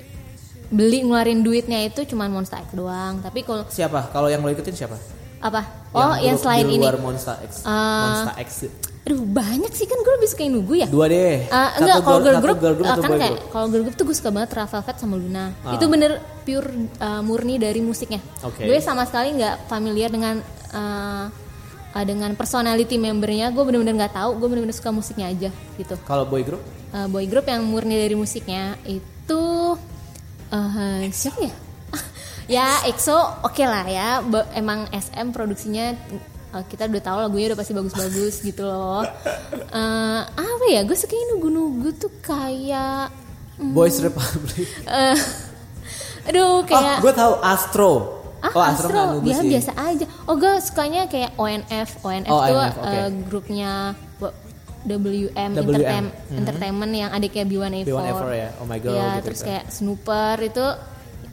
beli 0.73 1.05
ngeluarin 1.05 1.45
duitnya 1.45 1.85
itu 1.85 2.01
cuma 2.09 2.25
Monster 2.25 2.57
X 2.65 2.73
doang. 2.73 3.21
Tapi 3.21 3.45
kalau 3.45 3.63
Siapa? 3.69 4.09
Kalau 4.09 4.27
yang 4.27 4.41
lo 4.41 4.49
ikutin 4.49 4.73
siapa? 4.73 4.97
apa? 5.43 5.61
Oh, 5.91 6.15
yang, 6.17 6.39
selain 6.39 6.65
di 6.65 6.79
ini, 6.79 6.87
luar 6.87 6.97
Monster 7.03 7.35
X. 7.43 7.67
Uh, 7.67 7.69
Monster 7.69 8.35
X. 8.39 8.49
aduh 9.03 9.19
banyak 9.19 9.67
sih 9.75 9.83
kan 9.83 9.99
gue 9.99 10.13
lebih 10.15 10.29
suka 10.31 10.47
yang 10.47 10.55
nugu 10.55 10.79
ya. 10.79 10.87
Dua 10.87 11.11
deh. 11.11 11.43
Satu 11.51 11.83
enggak 11.83 11.97
kalau 12.07 12.19
girl 12.23 12.35
satu 12.39 12.45
group, 12.47 12.57
girl 12.63 12.75
group 12.79 12.87
atau 12.87 13.03
kan 13.03 13.11
kayak 13.19 13.35
kalau 13.51 13.67
girl 13.67 13.83
group 13.83 13.95
tuh 13.99 14.05
gue 14.07 14.15
suka 14.15 14.31
banget 14.31 14.49
Rafa 14.55 14.79
Velvet 14.79 14.95
sama 14.95 15.15
Luna. 15.19 15.45
Ah. 15.67 15.75
Itu 15.75 15.85
bener 15.91 16.23
pure 16.47 16.69
uh, 17.03 17.19
murni 17.19 17.59
dari 17.59 17.83
musiknya. 17.83 18.23
Oke. 18.47 18.63
Gue 18.63 18.79
sama 18.79 19.03
sekali 19.03 19.35
nggak 19.35 19.67
familiar 19.67 20.07
dengan 20.07 20.39
uh, 20.71 21.27
uh, 21.91 22.05
dengan 22.07 22.31
personality 22.39 22.95
membernya. 22.95 23.51
Gue 23.51 23.67
bener-bener 23.67 23.91
nggak 23.99 24.15
tahu. 24.15 24.39
Gue 24.39 24.47
bener-bener 24.47 24.71
suka 24.71 24.95
musiknya 24.95 25.27
aja 25.27 25.51
gitu. 25.75 25.99
Kalau 26.07 26.23
boy 26.23 26.47
group? 26.47 26.63
Uh, 26.95 27.11
boy 27.11 27.27
group 27.27 27.43
yang 27.43 27.67
murni 27.67 27.99
dari 27.99 28.15
musiknya 28.15 28.79
itu 28.87 29.43
uh, 30.53 31.01
siapa 31.09 31.39
ya? 31.41 31.53
ya 32.55 32.67
EXO 32.85 33.17
oke 33.43 33.63
lah 33.63 33.85
ya. 33.85 34.21
Ba- 34.21 34.47
Emang 34.53 34.85
SM 34.87 35.29
produksinya 35.29 35.91
eh, 36.53 36.63
kita 36.65 36.85
udah 36.85 37.01
tahu 37.01 37.17
lagunya 37.19 37.49
udah 37.49 37.59
pasti 37.59 37.73
bagus-bagus 37.73 38.35
gitu 38.41 38.63
loh. 38.63 39.01
Eh, 39.73 40.21
apa 40.23 40.65
ya? 40.69 40.83
Gue 40.83 40.93
suka 40.93 41.17
nugu-nugu 41.33 41.89
tuh 41.95 42.13
kayak 42.19 43.09
Boys 43.55 43.97
Republic. 43.97 44.65
eh 44.85 45.17
aduh 46.23 46.63
kayak 46.63 46.97
Oh, 46.97 47.01
gue 47.01 47.13
tahu 47.13 47.33
Astro. 47.41 47.91
Ah, 48.43 48.51
oh, 48.51 48.59
Astro, 48.59 48.91
nggak 48.91 49.07
nunggu 49.07 49.23
dia 49.23 49.39
sih. 49.39 49.49
biasa 49.49 49.71
aja. 49.77 50.05
Oh, 50.27 50.35
gue 50.35 50.51
sukanya 50.59 51.07
kayak 51.07 51.31
ONF. 51.35 51.89
ONF 52.01 52.27
Oh, 52.27 52.43
tuh 52.43 52.59
ONF, 52.59 52.75
oke. 52.75 52.91
eh, 52.91 53.09
grupnya 53.23 53.71
WM, 54.83 55.31
WM, 55.31 55.51
Entertain- 55.55 56.11
mhm. 56.11 56.37
Entertainment 56.37 56.91
yang 56.91 57.09
adiknya 57.09 57.43
B1A4. 57.43 57.85
B1A4 57.87 58.23
ya, 58.33 58.49
Oh 58.59 58.65
My 58.65 58.77
Girl 58.77 58.91
Ya, 58.91 58.99
gitu-gitu. 58.99 59.25
terus 59.25 59.39
kayak 59.41 59.63
Snooper 59.67 60.35
itu 60.39 60.65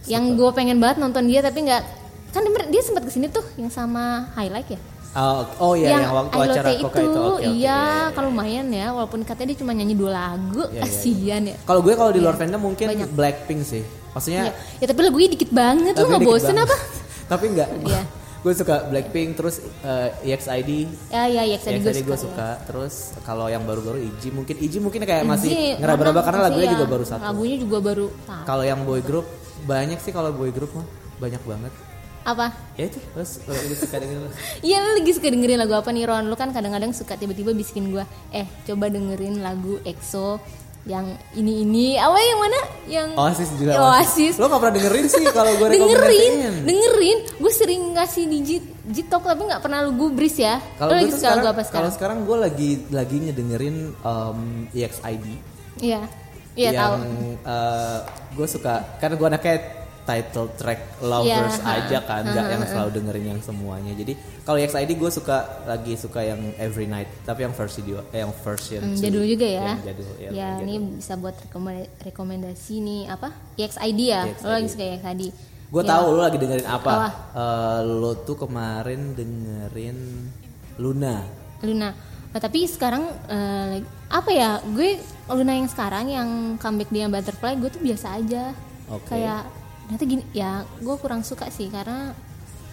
yang 0.07 0.25
gue 0.33 0.51
pengen 0.51 0.79
banget 0.79 0.97
nonton 0.97 1.27
dia 1.27 1.43
tapi 1.43 1.61
nggak 1.61 1.83
kan 2.31 2.41
dia, 2.71 2.79
sempat 2.81 3.03
ke 3.03 3.11
sini 3.11 3.27
tuh 3.27 3.43
yang 3.59 3.69
sama 3.69 4.31
Highlight 4.33 4.71
ya. 4.71 4.81
Oh, 5.11 5.43
oh 5.59 5.73
iya 5.75 5.99
yang, 5.99 6.15
waktu 6.15 6.31
I 6.31 6.39
Love 6.39 6.55
acara 6.55 6.69
Koka 6.71 6.79
itu, 6.79 7.03
itu. 7.03 7.19
Oke, 7.19 7.35
oke, 7.35 7.47
iya, 7.51 7.81
kalau 8.15 8.31
lumayan 8.31 8.71
ya, 8.71 8.95
walaupun 8.95 9.27
katanya 9.27 9.49
dia 9.51 9.59
cuma 9.59 9.75
nyanyi 9.75 9.99
dua 9.99 10.11
lagu, 10.15 10.63
Iya, 10.71 10.71
iya, 10.71 10.83
kasihan 10.87 11.43
ya. 11.43 11.57
Kalau 11.67 11.83
gue 11.83 11.95
kalau 11.99 12.15
di 12.15 12.23
luar 12.23 12.39
fandom 12.39 12.63
mungkin 12.63 12.87
Banyak. 12.87 13.11
Blackpink 13.11 13.67
sih. 13.67 13.83
Maksudnya 14.15 14.43
Iya. 14.47 14.53
Ya 14.79 14.87
tapi 14.87 15.01
lagunya 15.03 15.29
dikit 15.29 15.51
banget, 15.51 15.95
lu 15.95 15.99
tapi 15.99 16.07
nggak 16.07 16.23
dikit 16.23 16.31
bosen 16.31 16.55
banget. 16.55 16.63
apa? 16.63 16.77
Tapi 17.31 17.45
enggak. 17.47 17.69
Iya. 17.83 18.03
Gue 18.41 18.53
suka 18.57 18.89
Blackpink 18.89 19.37
terus 19.37 19.61
eh, 19.85 20.33
EXID. 20.33 20.71
Ya 21.13 21.29
ya 21.29 21.43
ya, 21.45 21.57
gue 21.61 21.77
EXID 21.77 22.09
gue 22.09 22.17
suka. 22.17 22.25
suka. 22.25 22.49
Terus 22.65 22.95
kalau 23.23 23.47
yang 23.53 23.69
baru-baru 23.69 24.01
IJ 24.01 24.33
mungkin 24.33 24.57
IJ 24.57 24.81
mungkin 24.81 25.05
kayak 25.05 25.25
ya. 25.25 25.29
masih 25.29 25.51
ngeraba-raba 25.77 26.21
karena 26.25 26.41
lagunya 26.49 26.67
ya, 26.69 26.73
juga 26.81 26.87
baru 26.89 27.05
satu. 27.05 27.23
Lagunya 27.25 27.57
juga 27.61 27.79
baru. 27.85 28.07
Kalau 28.49 28.65
yang 28.65 28.81
boy 28.89 29.01
group 29.05 29.27
banyak 29.69 30.01
sih 30.01 30.13
kalau 30.13 30.33
boy 30.33 30.49
group 30.49 30.73
mah 30.73 30.87
banyak 31.21 31.43
banget. 31.45 31.73
Apa? 32.21 32.53
Ya 32.77 32.85
itu 32.89 33.01
terus 33.17 33.41
kalau 33.45 33.61
lu 33.65 33.77
suka 33.77 33.97
dengan 33.97 34.29
Iya 34.69 34.77
lu 34.85 34.91
lagi 35.01 35.13
suka 35.17 35.29
dengerin 35.33 35.57
lagu 35.61 35.73
apa 35.73 35.89
nih 35.89 36.05
Ron? 36.05 36.29
Lu 36.29 36.37
kan 36.37 36.53
kadang-kadang 36.53 36.93
suka 36.93 37.17
tiba-tiba 37.17 37.57
bisikin 37.57 37.93
gua, 37.93 38.05
eh 38.33 38.45
coba 38.69 38.93
dengerin 38.93 39.41
lagu 39.41 39.81
EXO 39.85 40.37
yang 40.89 41.13
ini 41.37 41.61
ini 41.61 41.87
apa 42.01 42.17
yang 42.17 42.39
mana? 42.41 42.61
Yang 42.89 43.09
Oasis 43.21 43.49
juga. 43.61 43.73
Oasis. 43.77 44.35
Lo 44.41 44.49
gak 44.49 44.61
pernah 44.65 44.75
dengerin 44.81 45.07
sih 45.13 45.25
kalau 45.29 45.53
gue 45.61 45.69
dengerin 45.77 46.33
dengerin. 46.65 47.19
Gue 47.37 47.53
sering 47.53 47.83
ngasih 47.93 48.25
di 48.25 48.39
Jit 48.41 48.65
Jitok 48.91 49.23
tapi 49.29 49.43
nggak 49.45 49.61
pernah 49.61 49.85
lu 49.85 49.93
gubris 49.93 50.41
ya. 50.41 50.57
Kalau 50.81 50.97
lagi 50.97 51.13
suka 51.13 51.37
lagu 51.37 51.45
sekarang, 51.45 51.45
apa 51.45 51.53
kalau 51.53 51.69
sekarang 51.69 51.93
sekarang 51.93 52.19
gue 52.25 52.37
lagi 52.41 52.71
lagi 52.89 53.17
ngedengerin 53.29 53.77
um, 54.01 54.41
EXID. 54.73 55.27
iya. 55.85 56.03
Iya 56.59 56.75
yang 56.75 56.83
tahu. 56.83 56.95
gue 58.35 58.47
suka 58.51 58.99
karena 58.99 59.15
gue 59.15 59.27
anaknya 59.31 59.57
title 60.03 60.49
track 60.53 60.81
lovers 61.01 61.55
Iya, 61.55 61.63
ha. 61.63 61.73
aja 61.79 61.99
kan 62.01 62.23
nggak 62.25 62.47
yang 62.49 62.63
selalu 62.65 62.91
dengerin 62.93 63.27
yang 63.29 63.41
semuanya 63.41 63.93
jadi 63.93 64.13
kalau 64.41 64.59
EXID 64.59 64.91
gue 64.93 65.11
suka 65.11 65.37
lagi 65.65 65.95
suka 65.95 66.21
yang 66.23 66.41
every 66.57 66.85
night 66.85 67.07
tapi 67.23 67.43
yang 67.43 67.53
versi 67.53 67.81
dua 67.81 68.03
eh, 68.09 68.21
yang 68.21 68.33
version 68.35 68.83
Hmm, 68.83 68.97
jadul 68.97 69.25
juga 69.25 69.47
ya 69.47 69.63
yang 69.71 69.85
jadul 69.85 70.07
ya, 70.13 70.19
ya 70.19 70.31
yang 70.33 70.57
ini 70.63 70.75
jadul. 70.75 70.97
bisa 70.97 71.13
buat 71.15 71.37
rekomenda- 71.41 71.91
rekomendasi 72.03 72.75
nih 72.79 73.01
apa 73.07 73.29
EXID 73.55 74.01
ya 74.03 74.21
EXID. 74.27 74.43
lo 74.43 74.51
lagi 74.51 74.69
suka 74.69 74.85
EXID 74.91 75.23
gue 75.71 75.83
Ya. 75.83 75.89
tahu 75.89 76.05
lo 76.11 76.21
lagi 76.21 76.35
dengerin 76.37 76.67
apa? 76.67 76.93
Eh, 77.31 77.81
lo 77.87 78.13
tuh 78.21 78.37
kemarin 78.37 79.15
dengerin 79.15 79.99
Luna 80.77 81.23
Luna 81.61 81.91
Nah, 82.31 82.39
tapi 82.39 82.63
sekarang 82.63 83.03
eh, 83.27 83.83
apa 84.09 84.31
ya 84.31 84.63
gue 84.65 84.99
Luna 85.29 85.51
yang 85.53 85.67
sekarang 85.67 86.07
yang 86.07 86.29
comeback 86.57 86.87
dia 86.89 87.07
Butterfly 87.07 87.55
gue 87.57 87.67
tuh 87.69 87.79
biasa 87.81 88.17
aja 88.17 88.55
Oke. 88.89 89.03
kayak 89.09 89.43
ternyata 89.91 90.07
gini 90.07 90.23
ya 90.31 90.63
gue 90.79 90.97
kurang 91.03 91.27
suka 91.27 91.51
sih 91.51 91.67
karena 91.67 92.15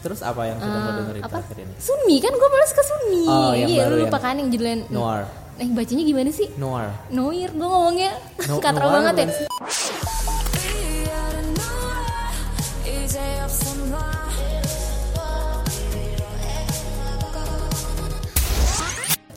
terus 0.05 0.21
apa 0.21 0.45
yang 0.45 0.61
sudah 0.61 0.77
lo 0.77 0.85
eh, 0.85 0.95
dengerin 1.01 1.21
apa? 1.25 1.41
terakhir 1.41 1.57
ini? 1.65 1.73
Sunmi 1.81 2.15
kan 2.21 2.29
gue 2.37 2.49
malah 2.53 2.67
suka 2.69 2.83
Sunmi. 2.85 3.23
Oh, 3.25 3.51
yang 3.57 3.69
iya 3.73 3.81
baru 3.81 3.89
lu 3.89 3.97
yang 3.97 4.05
lupa 4.13 4.19
kan 4.21 4.35
yang 4.37 4.49
judulnya 4.53 4.77
Noir. 4.93 5.25
Eh 5.57 5.67
bacanya 5.73 6.03
gimana 6.05 6.29
sih? 6.29 6.47
Noir. 6.61 6.93
Noir 7.09 7.49
gue 7.49 7.67
ngomongnya 7.73 8.11
No- 8.45 8.61
katro 8.69 8.85
banget 8.93 9.13
ya 9.17 9.27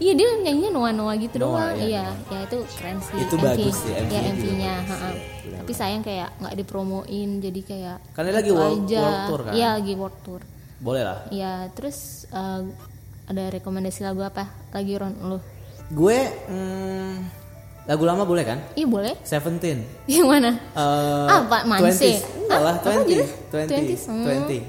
Iya 0.01 0.17
dia 0.17 0.27
nyanyinya 0.41 0.71
Noah 0.73 0.91
Noah 0.91 1.15
gitu 1.15 1.37
Noah, 1.37 1.71
doang. 1.71 1.79
iya, 1.79 2.09
Iya, 2.09 2.27
ya 2.27 2.39
itu 2.43 2.59
keren 2.73 2.99
sih. 2.99 3.15
Itu 3.21 3.35
MV. 3.35 3.45
bagus 3.45 3.77
sih, 3.77 3.93
MV-nya 3.93 4.11
Ya 4.11 4.21
MV-nya, 4.27 4.75
sih, 4.81 4.97
benar. 5.45 5.59
Tapi 5.61 5.73
sayang 5.73 6.01
kayak 6.01 6.29
nggak 6.41 6.55
dipromoin 6.57 7.29
jadi 7.39 7.61
kayak 7.63 7.97
Kan 8.11 8.23
dia 8.23 8.33
lagi 8.33 8.47
gitu 8.47 8.57
world- 8.57 8.89
world 8.89 9.21
tour 9.27 9.41
kan? 9.43 9.53
Iya, 9.53 9.69
lagi 9.75 9.95
world 9.95 10.19
tour. 10.23 10.41
boleh 10.79 11.03
lah 11.03 11.19
Iya, 11.29 11.69
terus 11.71 12.27
eh, 12.27 12.61
ada 13.27 13.43
rekomendasi 13.51 14.01
lagu 14.01 14.23
apa? 14.23 14.47
Lagi 14.71 14.95
Ron 14.95 15.15
lu. 15.23 15.39
gue 15.91 16.19
mm, 16.49 17.15
lagu 17.83 18.03
lama 18.03 18.23
boleh 18.23 18.43
kan 18.43 18.59
Iya 18.73 18.87
boleh. 18.87 19.15
Seventeen 19.21 19.85
Yang 20.09 20.27
mana? 20.27 20.51
Eh, 20.73 21.27
Apa, 21.31 21.63
Manse? 21.63 22.17
20s. 22.17 22.25
Enggak 22.41 22.59
lah, 22.59 22.75
Apa 22.75 22.89
20. 22.97 23.05
judul? 23.05 23.29
20. 23.53 23.69
20s, 23.69 24.09
hmm. 24.09 24.25
20. 24.25 24.65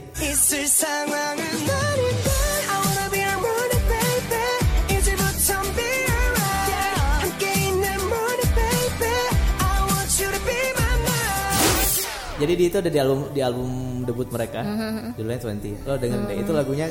Jadi 12.41 12.53
di 12.57 12.63
itu 12.67 12.77
ada 12.81 12.89
di 12.89 12.99
album 12.99 13.19
di 13.29 13.41
album 13.45 13.69
debut 14.01 14.27
mereka, 14.33 14.65
Hmm, 14.65 15.13
judulnya 15.13 15.39
20. 15.39 15.85
Lo 15.85 15.93
dengerin 15.95 16.25
deh, 16.25 16.37
itu 16.41 16.51
lagunya 16.51 16.87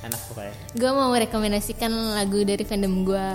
enak 0.00 0.20
pokoknya. 0.32 0.54
Gue 0.72 0.90
mau 0.96 1.12
merekomendasikan 1.12 1.92
lagu 2.16 2.40
dari 2.40 2.64
fandom 2.64 3.04
gue 3.04 3.26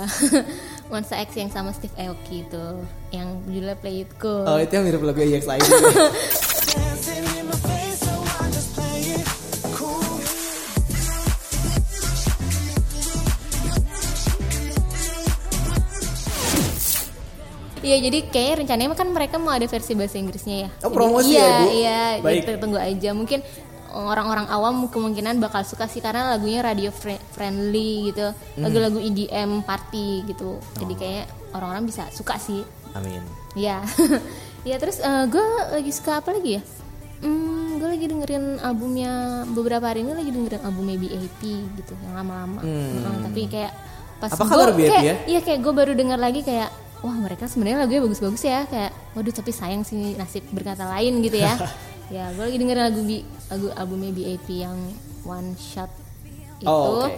Monsta 0.91 1.21
X 1.21 1.37
yang 1.37 1.49
sama 1.53 1.73
Steve 1.73 1.93
Aoki 1.97 2.45
itu 2.45 2.65
Yang 3.09 3.29
judulnya 3.49 3.77
Play 3.77 4.05
It 4.05 4.11
Cool 4.21 4.45
Oh 4.45 4.57
itu 4.57 4.73
yang 4.73 4.85
mirip 4.85 5.01
lagu 5.01 5.17
EXID. 5.17 5.61
Iya 17.85 17.97
jadi 18.01 18.19
kayak 18.25 18.53
rencananya 18.59 18.89
kan 18.93 19.07
mereka 19.07 19.35
mau 19.37 19.51
ada 19.51 19.63
versi 19.63 19.93
bahasa 19.93 20.17
Inggrisnya 20.17 20.57
ya. 20.57 20.69
Oh, 20.75 20.89
Jadi, 20.89 20.95
promosi 20.95 21.29
iya, 21.29 21.45
ya, 21.45 21.53
Bu? 21.55 21.67
Iya, 21.69 21.99
Baik. 22.19 22.41
jadi 22.41 22.57
tunggu 22.57 22.77
aja. 22.77 23.09
Mungkin 23.11 23.39
orang-orang 23.87 24.47
awam 24.49 24.75
kemungkinan 24.85 25.37
bakal 25.37 25.61
suka 25.61 25.85
sih 25.85 26.01
karena 26.01 26.27
lagunya 26.27 26.59
radio 26.59 26.89
fri- 26.89 27.21
friendly 27.29 28.09
gitu. 28.09 28.33
Hmm. 28.33 28.59
Lagu-lagu 28.59 28.97
EDM 28.97 29.61
party 29.61 30.25
gitu. 30.25 30.57
Jadi 30.75 30.93
Oh. 30.93 30.97
kayak 30.97 31.25
orang-orang 31.51 31.85
bisa 31.85 32.03
suka 32.09 32.35
sih. 32.35 32.65
Amin. 32.91 33.21
Iya. 33.53 33.85
Iya 34.65 34.81
terus 34.81 34.97
gue 34.97 35.45
lagi 35.71 35.93
suka 35.93 36.25
apa 36.25 36.33
lagi 36.33 36.57
ya? 36.57 36.61
Hmm, 37.21 37.77
gue 37.77 37.85
lagi 37.85 38.09
dengerin 38.09 38.57
albumnya 38.59 39.11
beberapa 39.45 39.85
hari 39.85 40.01
ini 40.01 40.11
lagi 40.11 40.33
dengerin 40.33 40.57
albumnya 40.59 40.97
BAP 40.97 41.41
gitu 41.77 41.93
yang 42.01 42.17
lama-lama. 42.17 42.65
Heeh, 42.65 42.97
tapi 43.21 43.45
kayak 43.45 43.69
pas 44.17 44.33
Hmm. 44.33 44.41
Apa 44.41 44.45
kabar 44.49 44.69
BAP 44.73 44.89
kayak- 44.89 45.05
ya? 45.05 45.15
Iya 45.27 45.39
kayak 45.39 45.59
gue 45.61 45.69
baru 45.71 45.93
denger 45.93 46.17
lagi 46.17 46.41
kayak 46.41 46.69
wah 47.05 47.17
mereka 47.21 47.45
sebenarnya 47.45 47.85
lagunya 47.85 48.01
bagus-bagus 48.01 48.41
ya 48.41 48.65
kayak 48.65 48.91
waduh 49.13 49.29
tapi 49.29 49.53
sayang 49.53 49.85
sih 49.85 50.17
nasib 50.17 50.41
berkata 50.49 50.89
lain 50.89 51.21
gitu 51.21 51.37
ya. 51.37 51.53
ya 52.15 52.33
gue 52.33 52.43
lagi 52.49 52.57
dengerin 52.57 52.83
lagu 52.89 53.01
B, 53.05 53.11
lagu 53.49 53.67
albumnya 53.77 54.11
BAP 54.13 54.47
yang 54.49 54.77
One 55.21 55.53
Shot 55.53 55.93
itu. 56.57 56.65
Oh 56.65 57.05
oke. 57.05 57.13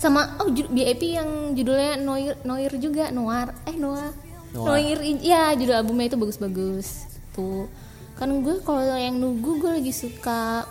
Sama 0.00 0.40
oh 0.40 0.48
BAP 0.48 1.02
yang 1.04 1.52
judulnya 1.52 2.00
Noir 2.00 2.40
Noir 2.48 2.72
juga 2.80 3.12
Noir 3.12 3.52
eh 3.68 3.76
Noir 3.76 4.16
Noir. 4.56 4.98
Ya 5.20 5.52
judul 5.52 5.76
albumnya 5.76 6.08
itu 6.08 6.16
bagus-bagus 6.16 7.04
tuh 7.36 7.68
kan 8.16 8.32
gue 8.32 8.56
kalau 8.66 8.82
yang 8.98 9.14
nunggu 9.14 9.62
gue 9.62 9.70
lagi 9.78 9.92
suka 9.94 10.66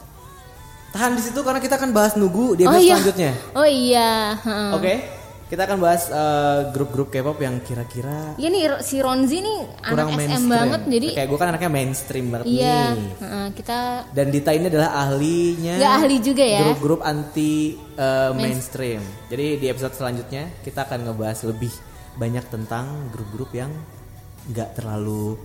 Tahan 0.91 1.15
di 1.15 1.21
situ 1.23 1.39
karena 1.45 1.59
kita 1.61 1.77
akan 1.77 1.91
bahas 1.93 2.17
nugu 2.17 2.57
di 2.57 2.63
oh 2.65 2.73
episode 2.73 2.81
iya 2.81 2.95
selanjutnya. 2.95 3.31
oh 3.53 3.67
iya. 3.67 4.11
Oke. 4.73 5.16
Kita 5.47 5.63
akan 5.63 5.79
bahas 5.79 6.11
eh, 6.11 6.59
grup-grup 6.75 7.07
K-pop 7.07 7.39
yang 7.39 7.63
kira-kira 7.63 8.35
Iya 8.35 8.47
nih 8.51 8.61
si 8.83 8.99
Ronzi 8.99 9.39
nih 9.39 9.57
kurang 9.79 10.11
anak 10.11 10.19
SM 10.19 10.19
mainstream. 10.19 10.51
banget 10.51 10.81
jadi 10.91 11.07
kayak 11.15 11.27
gue 11.31 11.37
kan 11.39 11.47
anaknya 11.55 11.71
mainstream 11.71 12.25
banget 12.27 12.45
iya 12.51 12.79
nih. 12.91 13.11
heeh, 13.23 13.45
kita 13.55 13.77
Dan 14.11 14.27
Dita 14.27 14.51
ini 14.51 14.65
adalah 14.67 14.89
ahlinya 15.07 15.73
Nggak 15.79 15.93
ahli 16.03 16.15
juga 16.19 16.43
ya. 16.43 16.59
Grup-grup 16.67 16.99
anti 16.99 17.79
eh, 17.95 18.31
mainstream. 18.35 18.99
Jadi 19.31 19.47
di 19.55 19.65
episode 19.71 19.95
selanjutnya 19.95 20.43
kita 20.67 20.83
akan 20.83 20.99
ngebahas 21.07 21.39
lebih 21.47 21.71
banyak 22.19 22.43
tentang 22.51 23.07
grup-grup 23.15 23.55
yang 23.55 23.71
nggak 24.51 24.75
terlalu 24.75 25.39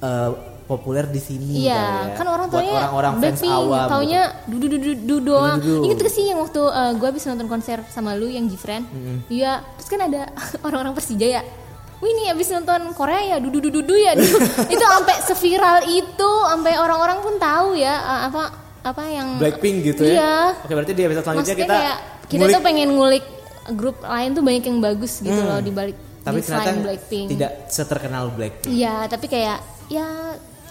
eh, 0.00 0.51
populer 0.72 1.04
di 1.06 1.18
sini. 1.18 1.62
Iya, 1.62 1.76
ya. 2.08 2.16
kan 2.16 2.26
orang 2.26 2.48
tuanya 2.48 2.72
orang-orang 2.82 3.12
fans 3.20 3.40
awam. 3.42 3.86
taunya 3.86 4.22
dudu 4.44 4.66
dudu 4.66 4.90
dudu 4.94 5.16
doang. 5.22 5.58
Ingat 5.60 5.98
gak 6.00 6.10
sih 6.10 6.24
yang 6.26 6.38
waktu 6.38 6.60
gue 6.94 7.06
habis 7.06 7.24
nonton 7.24 7.46
konser 7.46 7.78
sama 7.86 8.12
lu 8.12 8.26
yang 8.26 8.46
Gfriend? 8.46 8.88
Iya, 9.26 9.60
terus 9.74 9.88
kan 9.88 10.00
ada 10.02 10.32
orang-orang 10.66 10.92
Persija 10.92 11.28
ya. 11.30 11.42
Wih 11.98 12.10
ini 12.10 12.24
abis 12.28 12.50
nonton 12.50 12.90
Korea 12.92 13.22
ya 13.22 13.36
dudu 13.38 13.60
dudu 13.60 13.78
dudu 13.78 13.94
ya. 13.94 14.12
Dudu. 14.12 14.34
itu 14.66 14.82
sampai 14.82 15.16
seviral 15.22 15.76
itu, 15.86 16.30
sampai 16.44 16.74
orang-orang 16.74 17.20
pun 17.20 17.38
tahu 17.38 17.74
ya 17.74 17.94
eh, 17.94 18.20
apa 18.26 18.42
apa 18.82 19.02
yang 19.06 19.38
Blackpink 19.38 19.76
gitu 19.86 20.02
ya. 20.04 20.14
Iya. 20.16 20.34
Oke, 20.58 20.72
berarti 20.72 20.92
di 20.92 21.02
episode 21.04 21.22
selanjutnya 21.22 21.46
Maksudnya 21.46 21.62
kita 21.62 21.76
kayak 21.76 21.96
kita 22.26 22.34
ngulik- 22.40 22.54
tuh 22.54 22.62
pengen 22.64 22.88
ngulik 22.92 23.24
grup 23.70 23.96
lain 24.00 24.30
tuh 24.32 24.42
banyak 24.42 24.64
yang 24.64 24.78
bagus 24.80 25.12
gitu 25.16 25.30
Hmm. 25.32 25.46
loh 25.48 25.60
di 25.60 25.70
balik 25.70 25.94
tapi 26.22 26.38
di 26.38 26.42
ternyata 26.44 26.70
Blackpink. 26.80 27.26
tidak 27.30 27.50
seterkenal 27.66 28.24
Blackpink. 28.30 28.70
Iya, 28.72 28.94
tapi 29.06 29.26
kayak 29.26 29.58
ya 29.86 30.06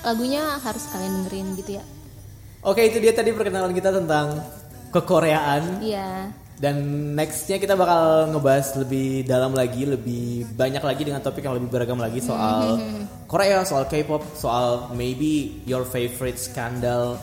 lagunya 0.01 0.57
harus 0.57 0.83
kalian 0.87 1.13
dengerin 1.19 1.47
gitu 1.55 1.71
ya. 1.77 1.83
Oke, 2.61 2.83
itu 2.83 2.97
dia 2.97 3.09
tadi 3.09 3.29
perkenalan 3.29 3.71
kita 3.71 3.89
tentang 3.89 4.37
kekoreaan 4.91 5.79
Iya. 5.79 6.29
dan 6.55 6.75
nextnya 7.15 7.57
kita 7.57 7.73
bakal 7.73 8.29
ngebahas 8.29 8.77
lebih 8.77 9.23
dalam 9.23 9.49
lagi, 9.51 9.81
lebih 9.83 10.45
banyak 10.51 10.77
lagi 10.79 11.01
dengan 11.01 11.17
topik 11.19 11.41
yang 11.41 11.57
lebih 11.57 11.69
beragam 11.69 11.97
lagi 11.97 12.19
soal 12.19 12.77
Korea, 13.31 13.63
soal 13.63 13.87
K-pop, 13.87 14.21
soal 14.35 14.91
maybe 14.91 15.57
your 15.63 15.81
favorite 15.83 16.37
scandal 16.37 17.17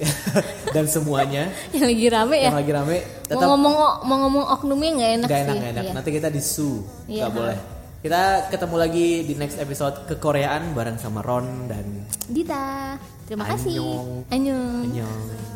dan 0.74 0.84
semuanya 0.84 1.48
Yang 1.70 1.86
lagi 1.86 2.06
rame 2.10 2.36
ya. 2.36 2.44
yang 2.44 2.58
lagi 2.58 2.72
rame. 2.74 2.96
Mau 3.00 3.30
Tetap 3.30 3.48
ngomong 3.48 3.74
mau 4.02 4.16
ngomong 4.24 4.44
oknumnya 4.50 4.90
nggak 4.92 5.10
enak 5.14 5.26
Gak 5.26 5.32
sih. 5.32 5.44
enak, 5.46 5.56
gak 5.56 5.70
enak. 5.70 5.84
Iya. 5.84 5.92
Nanti 5.94 6.10
kita 6.10 6.28
disu, 6.28 6.72
Iya, 7.06 7.16
nggak 7.16 7.30
ha. 7.30 7.36
boleh. 7.38 7.58
Kita 8.06 8.46
ketemu 8.54 8.76
lagi 8.78 9.26
di 9.26 9.34
next 9.34 9.58
episode 9.58 10.06
kekoreaan 10.06 10.78
bareng 10.78 10.94
sama 10.94 11.26
Ron 11.26 11.66
dan 11.66 12.06
Dita, 12.30 12.94
terima 13.26 13.50
kasih. 13.50 13.82
Annyeong. 14.30 14.86
Annyeong. 14.86 15.55